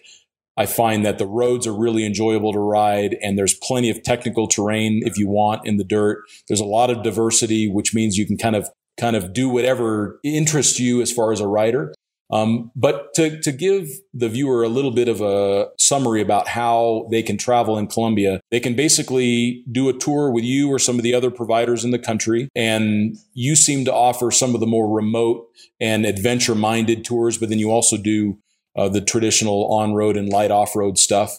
I 0.56 0.66
find 0.66 1.04
that 1.04 1.18
the 1.18 1.26
roads 1.26 1.66
are 1.66 1.76
really 1.76 2.06
enjoyable 2.06 2.52
to 2.52 2.60
ride 2.60 3.16
and 3.22 3.36
there's 3.36 3.54
plenty 3.54 3.90
of 3.90 4.02
technical 4.04 4.46
terrain 4.46 5.02
if 5.04 5.18
you 5.18 5.28
want 5.28 5.66
in 5.66 5.78
the 5.78 5.84
dirt. 5.84 6.22
There's 6.46 6.60
a 6.60 6.64
lot 6.64 6.90
of 6.90 7.02
diversity, 7.02 7.68
which 7.68 7.92
means 7.92 8.16
you 8.16 8.26
can 8.26 8.36
kind 8.36 8.54
of 8.54 8.68
kind 8.98 9.16
of 9.16 9.32
do 9.32 9.48
whatever 9.48 10.20
interests 10.22 10.78
you 10.78 11.02
as 11.02 11.10
far 11.10 11.32
as 11.32 11.40
a 11.40 11.48
rider. 11.48 11.92
Um, 12.34 12.72
but 12.74 13.14
to, 13.14 13.40
to 13.42 13.52
give 13.52 13.88
the 14.12 14.28
viewer 14.28 14.64
a 14.64 14.68
little 14.68 14.90
bit 14.90 15.06
of 15.06 15.20
a 15.20 15.68
summary 15.78 16.20
about 16.20 16.48
how 16.48 17.06
they 17.12 17.22
can 17.22 17.38
travel 17.38 17.78
in 17.78 17.86
Colombia, 17.86 18.40
they 18.50 18.58
can 18.58 18.74
basically 18.74 19.62
do 19.70 19.88
a 19.88 19.92
tour 19.92 20.32
with 20.32 20.42
you 20.42 20.68
or 20.68 20.80
some 20.80 20.96
of 20.96 21.04
the 21.04 21.14
other 21.14 21.30
providers 21.30 21.84
in 21.84 21.92
the 21.92 21.98
country. 21.98 22.48
And 22.56 23.16
you 23.34 23.54
seem 23.54 23.84
to 23.84 23.94
offer 23.94 24.32
some 24.32 24.52
of 24.52 24.60
the 24.60 24.66
more 24.66 24.92
remote 24.92 25.46
and 25.80 26.04
adventure 26.04 26.56
minded 26.56 27.04
tours, 27.04 27.38
but 27.38 27.50
then 27.50 27.60
you 27.60 27.70
also 27.70 27.96
do 27.96 28.36
uh, 28.74 28.88
the 28.88 29.00
traditional 29.00 29.72
on 29.72 29.94
road 29.94 30.16
and 30.16 30.28
light 30.28 30.50
off 30.50 30.74
road 30.74 30.98
stuff. 30.98 31.38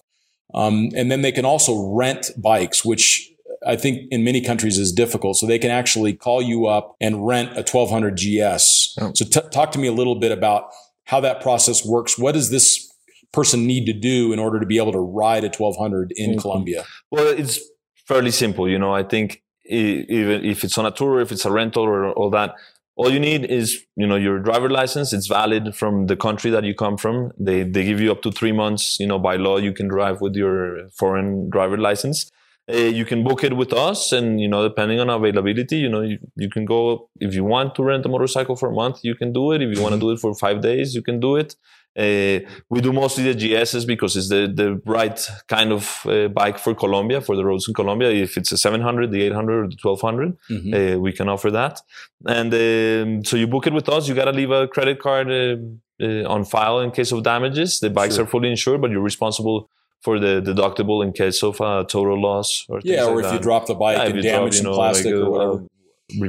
Um, 0.53 0.91
and 0.95 1.11
then 1.11 1.23
they 1.23 1.33
can 1.33 1.43
also 1.43 1.93
rent 1.93 2.31
bikes, 2.37 2.85
which 2.85 3.29
I 3.67 3.75
think 3.75 4.03
in 4.11 4.23
many 4.23 4.39
countries 4.39 4.77
is 4.77 4.93
difficult. 4.93 5.37
So 5.37 5.45
they 5.45 5.59
can 5.59 5.71
actually 5.71 6.13
call 6.13 6.41
you 6.41 6.67
up 6.67 6.95
and 7.01 7.27
rent 7.27 7.49
a 7.51 7.65
1200 7.69 8.15
GS. 8.15 8.95
Oh. 9.01 9.11
So 9.13 9.25
t- 9.25 9.49
talk 9.49 9.71
to 9.73 9.79
me 9.79 9.87
a 9.87 9.91
little 9.91 10.15
bit 10.15 10.31
about 10.31 10.69
how 11.05 11.19
that 11.21 11.41
process 11.41 11.85
works. 11.85 12.17
What 12.17 12.33
does 12.33 12.50
this 12.50 12.91
person 13.31 13.65
need 13.65 13.85
to 13.85 13.93
do 13.93 14.33
in 14.33 14.39
order 14.39 14.59
to 14.59 14.65
be 14.65 14.77
able 14.77 14.91
to 14.91 15.00
ride 15.00 15.43
a 15.43 15.47
1200 15.47 16.12
in 16.15 16.31
mm-hmm. 16.31 16.39
Colombia? 16.39 16.85
Well, 17.12 17.27
it's 17.27 17.59
fairly 18.07 18.31
simple. 18.31 18.69
You 18.69 18.79
know, 18.79 18.93
I 18.93 19.03
think 19.03 19.43
even 19.65 20.45
if 20.45 20.63
it's 20.63 20.77
on 20.77 20.85
a 20.85 20.91
tour, 20.91 21.19
if 21.19 21.31
it's 21.31 21.45
a 21.45 21.51
rental 21.51 21.83
or 21.83 22.12
all 22.12 22.29
that, 22.31 22.55
all 22.95 23.12
you 23.12 23.19
need 23.19 23.45
is 23.45 23.83
you 23.95 24.07
know 24.07 24.15
your 24.15 24.39
driver 24.39 24.69
license 24.69 25.12
it's 25.12 25.27
valid 25.27 25.75
from 25.75 26.07
the 26.07 26.15
country 26.15 26.50
that 26.50 26.63
you 26.63 26.74
come 26.74 26.97
from 26.97 27.31
they 27.38 27.63
they 27.63 27.83
give 27.83 28.00
you 28.00 28.12
up 28.12 28.21
to 28.21 28.31
three 28.31 28.51
months 28.51 29.00
you 29.00 29.07
know 29.07 29.19
by 29.19 29.35
law 29.35 29.57
you 29.57 29.74
can 29.74 29.88
drive 29.88 30.21
with 30.21 30.35
your 30.35 30.88
foreign 30.89 31.50
driver 31.50 31.77
license 31.77 32.31
uh, 32.72 32.75
you 32.75 33.05
can 33.05 33.24
book 33.24 33.43
it 33.43 33.55
with 33.55 33.74
us 33.74 34.12
and 34.12 34.41
you 34.41 34.48
know 34.48 34.67
depending 34.67 35.00
on 35.00 35.10
availability 35.10 35.77
you 35.77 35.89
know 35.89 36.01
you, 36.01 36.17
you 36.36 36.50
can 36.50 36.65
go 36.65 37.10
if 37.19 37.34
you 37.34 37.43
want 37.43 37.75
to 37.75 37.84
rent 37.84 38.05
a 38.05 38.10
motorcycle 38.10 38.55
for 38.55 38.69
a 38.69 38.74
month 38.74 39.00
you 39.03 39.15
can 39.15 39.31
do 39.31 39.51
it 39.51 39.62
if 39.62 39.75
you 39.75 39.81
want 39.81 39.93
to 39.93 40.00
do 40.00 40.12
it 40.12 40.19
for 40.19 40.34
five 40.36 40.62
days 40.62 40.95
you 40.95 41.01
can 41.01 41.19
do 41.19 41.36
it 41.36 41.55
uh, 41.98 42.39
we 42.69 42.81
do 42.81 42.91
mostly 42.91 43.31
the 43.31 43.39
GSs 43.39 43.88
because 43.88 44.17
it's 44.17 44.27
the, 44.27 44.51
the 44.53 44.81
right 44.86 45.17
kind 45.48 45.72
of 45.72 46.05
uh, 46.05 46.27
bike 46.27 46.57
for 46.57 46.75
Colombia, 46.75 47.22
for 47.22 47.38
the 47.38 47.45
roads 47.45 47.69
in 47.69 47.74
Colombia. 47.74 48.10
If 48.10 48.36
it's 48.36 48.51
a 48.51 48.57
700, 48.57 49.12
the 49.12 49.22
800, 49.22 49.53
or 49.53 49.67
the 49.69 49.77
1200, 49.81 50.38
mm-hmm. 50.50 50.74
uh, 50.74 51.00
we 51.00 51.13
can 51.13 51.29
offer 51.29 51.50
that. 51.51 51.79
And 52.25 52.53
um, 52.53 53.24
so 53.24 53.38
you 53.38 53.48
book 53.48 53.65
it 53.67 53.74
with 53.74 53.88
us. 53.88 54.10
You 54.10 54.13
got 54.13 54.25
to 54.25 54.34
leave 54.34 54.51
a 54.51 54.67
credit 54.67 55.00
card 55.00 55.31
uh, 55.31 55.55
uh, 56.03 56.27
on 56.27 56.43
file 56.43 56.82
in 56.82 56.91
case 56.91 57.13
of 57.13 57.23
damages. 57.23 57.80
The 57.80 57.89
bikes 57.89 58.15
sure. 58.15 58.25
are 58.25 58.28
fully 58.28 58.49
insured, 58.49 58.82
but 58.82 58.91
you're 58.91 58.99
responsible 58.99 59.69
for 60.06 60.20
the 60.20 60.41
deductible 60.41 61.04
in 61.04 61.12
case 61.12 61.44
of 61.44 61.60
a 61.60 61.84
total 61.84 62.22
loss. 62.22 62.65
Or 62.70 62.80
yeah, 62.84 63.06
or 63.06 63.15
like 63.15 63.26
if 63.26 63.32
that. 63.32 63.34
you 63.34 63.39
drop 63.41 63.68
the 63.68 63.76
bike 63.76 63.98
yeah, 63.98 64.06
and 64.06 64.22
damage 64.22 64.56
some 64.56 64.74
plastic 64.74 65.13
like, 65.13 65.15
or 65.15 65.26
uh, 65.26 65.30
whatever 65.30 65.68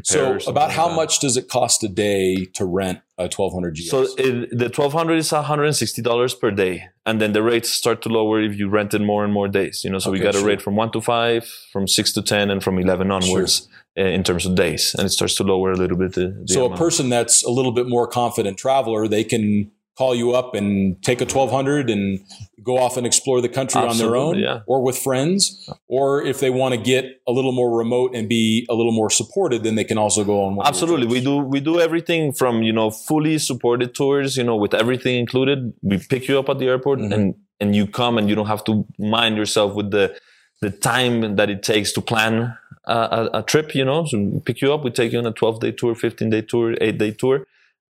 so 0.04 0.38
about 0.46 0.72
how 0.72 0.86
like 0.86 0.96
much 0.96 1.20
does 1.20 1.36
it 1.36 1.48
cost 1.48 1.84
a 1.84 1.88
day 1.88 2.46
to 2.54 2.64
rent 2.64 3.00
a 3.18 3.24
1200 3.24 3.76
GS? 3.76 3.90
So 3.90 4.02
it, 4.16 4.50
the 4.50 4.70
1200 4.74 5.16
is 5.16 5.30
$160 5.30 6.40
per 6.40 6.50
day. 6.50 6.88
And 7.04 7.20
then 7.20 7.32
the 7.32 7.42
rates 7.42 7.70
start 7.70 8.00
to 8.02 8.08
lower 8.08 8.40
if 8.40 8.58
you 8.58 8.68
rent 8.68 8.94
it 8.94 9.00
more 9.02 9.22
and 9.22 9.32
more 9.32 9.48
days. 9.48 9.84
You 9.84 9.90
know, 9.90 9.98
so 9.98 10.10
okay, 10.10 10.18
we 10.18 10.24
got 10.24 10.34
a 10.34 10.44
rate 10.44 10.62
from 10.62 10.76
one 10.76 10.92
to 10.92 11.00
five, 11.00 11.46
from 11.72 11.86
six 11.86 12.12
to 12.12 12.22
10, 12.22 12.50
and 12.50 12.62
from 12.62 12.78
11 12.78 13.10
onwards 13.10 13.68
sure. 13.96 14.06
in 14.06 14.24
terms 14.24 14.46
of 14.46 14.54
days. 14.54 14.94
And 14.98 15.06
it 15.06 15.10
starts 15.10 15.34
to 15.36 15.42
lower 15.42 15.72
a 15.72 15.76
little 15.76 15.98
bit. 15.98 16.14
The, 16.14 16.28
the 16.46 16.54
so 16.54 16.64
amount. 16.66 16.80
a 16.80 16.82
person 16.82 17.08
that's 17.10 17.44
a 17.44 17.50
little 17.50 17.72
bit 17.72 17.86
more 17.86 18.06
confident 18.06 18.56
traveler, 18.56 19.06
they 19.06 19.24
can 19.24 19.70
call 19.96 20.14
you 20.14 20.32
up 20.32 20.54
and 20.54 21.02
take 21.02 21.20
a 21.20 21.24
1200 21.24 21.88
and 21.88 22.20
go 22.62 22.76
off 22.76 22.96
and 22.96 23.06
explore 23.06 23.40
the 23.40 23.48
country 23.48 23.80
Absolutely, 23.80 24.04
on 24.04 24.12
their 24.12 24.16
own 24.16 24.38
yeah. 24.38 24.60
or 24.66 24.82
with 24.82 24.98
friends 24.98 25.70
or 25.88 26.22
if 26.22 26.40
they 26.40 26.50
want 26.50 26.74
to 26.74 26.80
get 26.80 27.04
a 27.26 27.32
little 27.32 27.52
more 27.52 27.76
remote 27.76 28.14
and 28.14 28.28
be 28.28 28.66
a 28.68 28.74
little 28.74 28.92
more 28.92 29.08
supported 29.08 29.62
then 29.62 29.74
they 29.74 29.84
can 29.84 29.96
also 29.96 30.24
go 30.24 30.42
on 30.44 30.58
Absolutely 30.64 31.06
we 31.06 31.20
do 31.20 31.38
we 31.38 31.60
do 31.60 31.80
everything 31.80 32.32
from 32.32 32.62
you 32.62 32.72
know 32.72 32.90
fully 32.90 33.38
supported 33.38 33.94
tours 33.94 34.36
you 34.36 34.44
know 34.44 34.56
with 34.56 34.74
everything 34.74 35.16
included 35.16 35.72
we 35.82 35.98
pick 35.98 36.28
you 36.28 36.38
up 36.38 36.48
at 36.48 36.58
the 36.58 36.66
airport 36.66 36.98
mm-hmm. 36.98 37.12
and 37.12 37.34
and 37.60 37.74
you 37.74 37.86
come 37.86 38.18
and 38.18 38.28
you 38.28 38.34
don't 38.34 38.48
have 38.48 38.64
to 38.64 38.84
mind 38.98 39.36
yourself 39.36 39.74
with 39.74 39.90
the 39.90 40.14
the 40.60 40.70
time 40.70 41.36
that 41.36 41.48
it 41.48 41.62
takes 41.62 41.92
to 41.92 42.00
plan 42.00 42.56
a, 42.84 42.94
a, 42.94 43.30
a 43.34 43.42
trip 43.42 43.74
you 43.74 43.84
know 43.84 44.04
so 44.04 44.18
we 44.18 44.40
pick 44.40 44.60
you 44.60 44.72
up 44.74 44.84
we 44.84 44.90
take 44.90 45.12
you 45.12 45.18
on 45.18 45.26
a 45.26 45.32
12 45.32 45.60
day 45.60 45.72
tour 45.72 45.94
15 45.94 46.30
day 46.30 46.42
tour 46.42 46.74
8 46.80 46.98
day 46.98 47.12
tour 47.12 47.46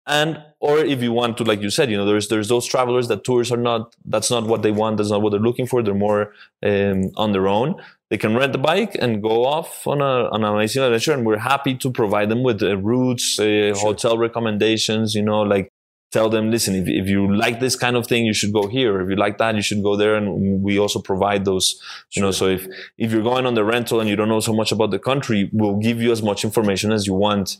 and 0.07 0.41
or 0.59 0.79
if 0.79 1.01
you 1.01 1.11
want 1.11 1.37
to 1.37 1.43
like 1.43 1.61
you 1.61 1.69
said 1.69 1.89
you 1.89 1.97
know 1.97 2.05
there's 2.05 2.27
there's 2.27 2.47
those 2.47 2.65
travelers 2.65 3.07
that 3.07 3.23
tours 3.23 3.51
are 3.51 3.57
not 3.57 3.95
that's 4.05 4.29
not 4.29 4.45
what 4.45 4.61
they 4.61 4.71
want 4.71 4.97
that's 4.97 5.09
not 5.09 5.21
what 5.21 5.31
they're 5.31 5.39
looking 5.39 5.67
for. 5.67 5.81
They're 5.81 5.93
more 5.93 6.33
um, 6.63 7.11
on 7.15 7.31
their 7.31 7.47
own. 7.47 7.75
They 8.09 8.17
can 8.17 8.35
rent 8.35 8.51
the 8.51 8.59
bike 8.59 8.95
and 9.01 9.21
go 9.21 9.45
off 9.45 9.87
on, 9.87 9.99
a, 9.99 10.29
on 10.29 10.43
an 10.43 10.53
amazing 10.53 10.83
adventure 10.83 11.11
and 11.11 11.25
we're 11.25 11.39
happy 11.39 11.75
to 11.75 11.89
provide 11.89 12.29
them 12.29 12.43
with 12.43 12.61
uh, 12.61 12.77
routes 12.77 13.39
uh, 13.39 13.43
sure. 13.43 13.75
hotel 13.75 14.17
recommendations 14.17 15.15
you 15.15 15.23
know 15.23 15.41
like 15.41 15.69
tell 16.11 16.29
them 16.29 16.51
listen 16.51 16.75
if, 16.75 16.87
if 16.87 17.09
you 17.09 17.35
like 17.35 17.59
this 17.59 17.75
kind 17.75 17.95
of 17.95 18.05
thing 18.05 18.25
you 18.25 18.33
should 18.33 18.53
go 18.53 18.67
here. 18.67 19.01
If 19.01 19.09
you 19.09 19.15
like 19.15 19.39
that 19.39 19.55
you 19.55 19.63
should 19.63 19.81
go 19.81 19.95
there. 19.95 20.15
And 20.15 20.61
we 20.61 20.77
also 20.77 21.01
provide 21.01 21.45
those 21.45 21.81
you 22.11 22.19
sure. 22.19 22.23
know 22.23 22.31
so 22.31 22.47
if 22.47 22.67
if 22.99 23.11
you're 23.11 23.23
going 23.23 23.47
on 23.47 23.55
the 23.55 23.65
rental 23.65 23.99
and 23.99 24.07
you 24.07 24.15
don't 24.15 24.29
know 24.29 24.39
so 24.39 24.53
much 24.53 24.71
about 24.71 24.91
the 24.91 24.99
country 24.99 25.49
we'll 25.51 25.77
give 25.77 25.99
you 25.99 26.11
as 26.11 26.21
much 26.21 26.45
information 26.45 26.91
as 26.91 27.07
you 27.07 27.15
want 27.15 27.57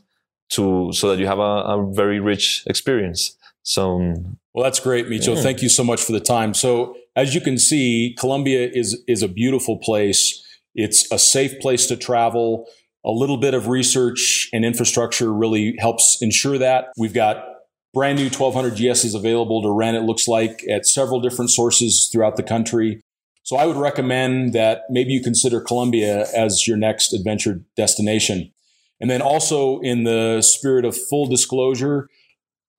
to 0.49 0.91
so 0.93 1.10
that 1.10 1.19
you 1.19 1.27
have 1.27 1.39
a, 1.39 1.41
a 1.41 1.91
very 1.93 2.19
rich 2.19 2.63
experience. 2.67 3.38
So, 3.63 3.99
um, 3.99 4.38
well, 4.53 4.63
that's 4.63 4.79
great, 4.79 5.08
Micho. 5.08 5.36
Yeah. 5.36 5.41
Thank 5.41 5.62
you 5.62 5.69
so 5.69 5.84
much 5.84 6.01
for 6.01 6.12
the 6.12 6.19
time. 6.19 6.53
So, 6.53 6.95
as 7.15 7.34
you 7.34 7.41
can 7.41 7.58
see, 7.58 8.15
Colombia 8.19 8.69
is 8.71 9.01
is 9.08 9.23
a 9.23 9.27
beautiful 9.27 9.77
place. 9.77 10.41
It's 10.75 11.12
a 11.12 11.17
safe 11.17 11.60
place 11.60 11.88
to 11.88 11.97
travel. 11.97 12.67
A 13.05 13.12
little 13.12 13.38
bit 13.38 13.53
of 13.53 13.67
research 13.67 14.49
and 14.51 14.65
infrastructure 14.65 15.31
really 15.31 15.75
helps 15.79 16.17
ensure 16.21 16.58
that. 16.58 16.88
We've 16.97 17.13
got 17.13 17.45
brand 17.93 18.17
new 18.17 18.25
1200 18.25 18.73
GSs 18.73 19.15
available 19.15 19.62
to 19.62 19.71
rent, 19.71 19.95
it 19.95 20.01
looks 20.01 20.27
like, 20.27 20.63
at 20.69 20.86
several 20.86 21.21
different 21.21 21.49
sources 21.49 22.10
throughout 22.12 22.36
the 22.36 22.43
country. 22.43 23.01
So 23.43 23.58
I 23.58 23.65
would 23.65 23.77
recommend 23.77 24.53
that 24.53 24.81
maybe 24.89 25.13
you 25.13 25.21
consider 25.21 25.62
Colombia 25.62 26.25
as 26.36 26.67
your 26.67 26.77
next 26.77 27.13
adventure 27.13 27.62
destination. 27.77 28.51
And 28.99 29.10
then 29.10 29.21
also 29.21 29.79
in 29.79 30.03
the 30.03 30.41
spirit 30.41 30.86
of 30.86 30.97
full 30.97 31.27
disclosure, 31.27 32.10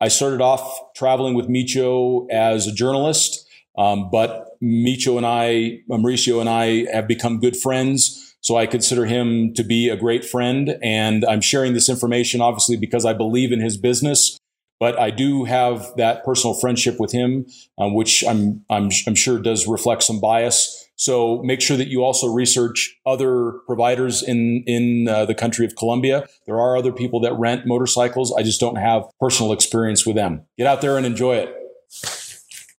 I 0.00 0.08
started 0.08 0.40
off 0.40 0.78
traveling 0.94 1.34
with 1.34 1.48
Micho 1.48 2.26
as 2.30 2.66
a 2.66 2.72
journalist, 2.72 3.46
um, 3.78 4.10
but 4.10 4.60
Micho 4.62 5.16
and 5.16 5.26
I, 5.26 5.80
Mauricio 5.88 6.40
and 6.40 6.48
I 6.48 6.90
have 6.92 7.06
become 7.06 7.40
good 7.40 7.56
friends. 7.56 8.34
So 8.40 8.56
I 8.56 8.66
consider 8.66 9.06
him 9.06 9.54
to 9.54 9.64
be 9.64 9.88
a 9.88 9.96
great 9.96 10.24
friend. 10.24 10.78
And 10.82 11.24
I'm 11.24 11.40
sharing 11.40 11.72
this 11.72 11.88
information 11.88 12.40
obviously 12.40 12.76
because 12.76 13.04
I 13.04 13.12
believe 13.12 13.52
in 13.52 13.60
his 13.60 13.76
business. 13.76 14.38
But 14.78 14.98
I 14.98 15.10
do 15.10 15.44
have 15.44 15.90
that 15.96 16.22
personal 16.24 16.54
friendship 16.54 17.00
with 17.00 17.10
him, 17.10 17.46
um, 17.78 17.94
which 17.94 18.22
I'm, 18.28 18.62
I'm, 18.68 18.90
I'm 19.06 19.14
sure 19.14 19.38
does 19.38 19.66
reflect 19.66 20.02
some 20.02 20.20
bias. 20.20 20.75
So 20.96 21.42
make 21.42 21.60
sure 21.60 21.76
that 21.76 21.88
you 21.88 22.02
also 22.02 22.26
research 22.26 22.96
other 23.04 23.52
providers 23.66 24.22
in 24.22 24.64
in 24.66 25.08
uh, 25.08 25.26
the 25.26 25.34
country 25.34 25.66
of 25.66 25.76
Colombia. 25.76 26.26
There 26.46 26.58
are 26.58 26.76
other 26.76 26.92
people 26.92 27.20
that 27.20 27.34
rent 27.34 27.66
motorcycles. 27.66 28.34
I 28.36 28.42
just 28.42 28.60
don't 28.60 28.76
have 28.76 29.04
personal 29.20 29.52
experience 29.52 30.06
with 30.06 30.16
them. 30.16 30.46
Get 30.56 30.66
out 30.66 30.80
there 30.80 30.96
and 30.96 31.06
enjoy 31.06 31.36
it. 31.36 31.54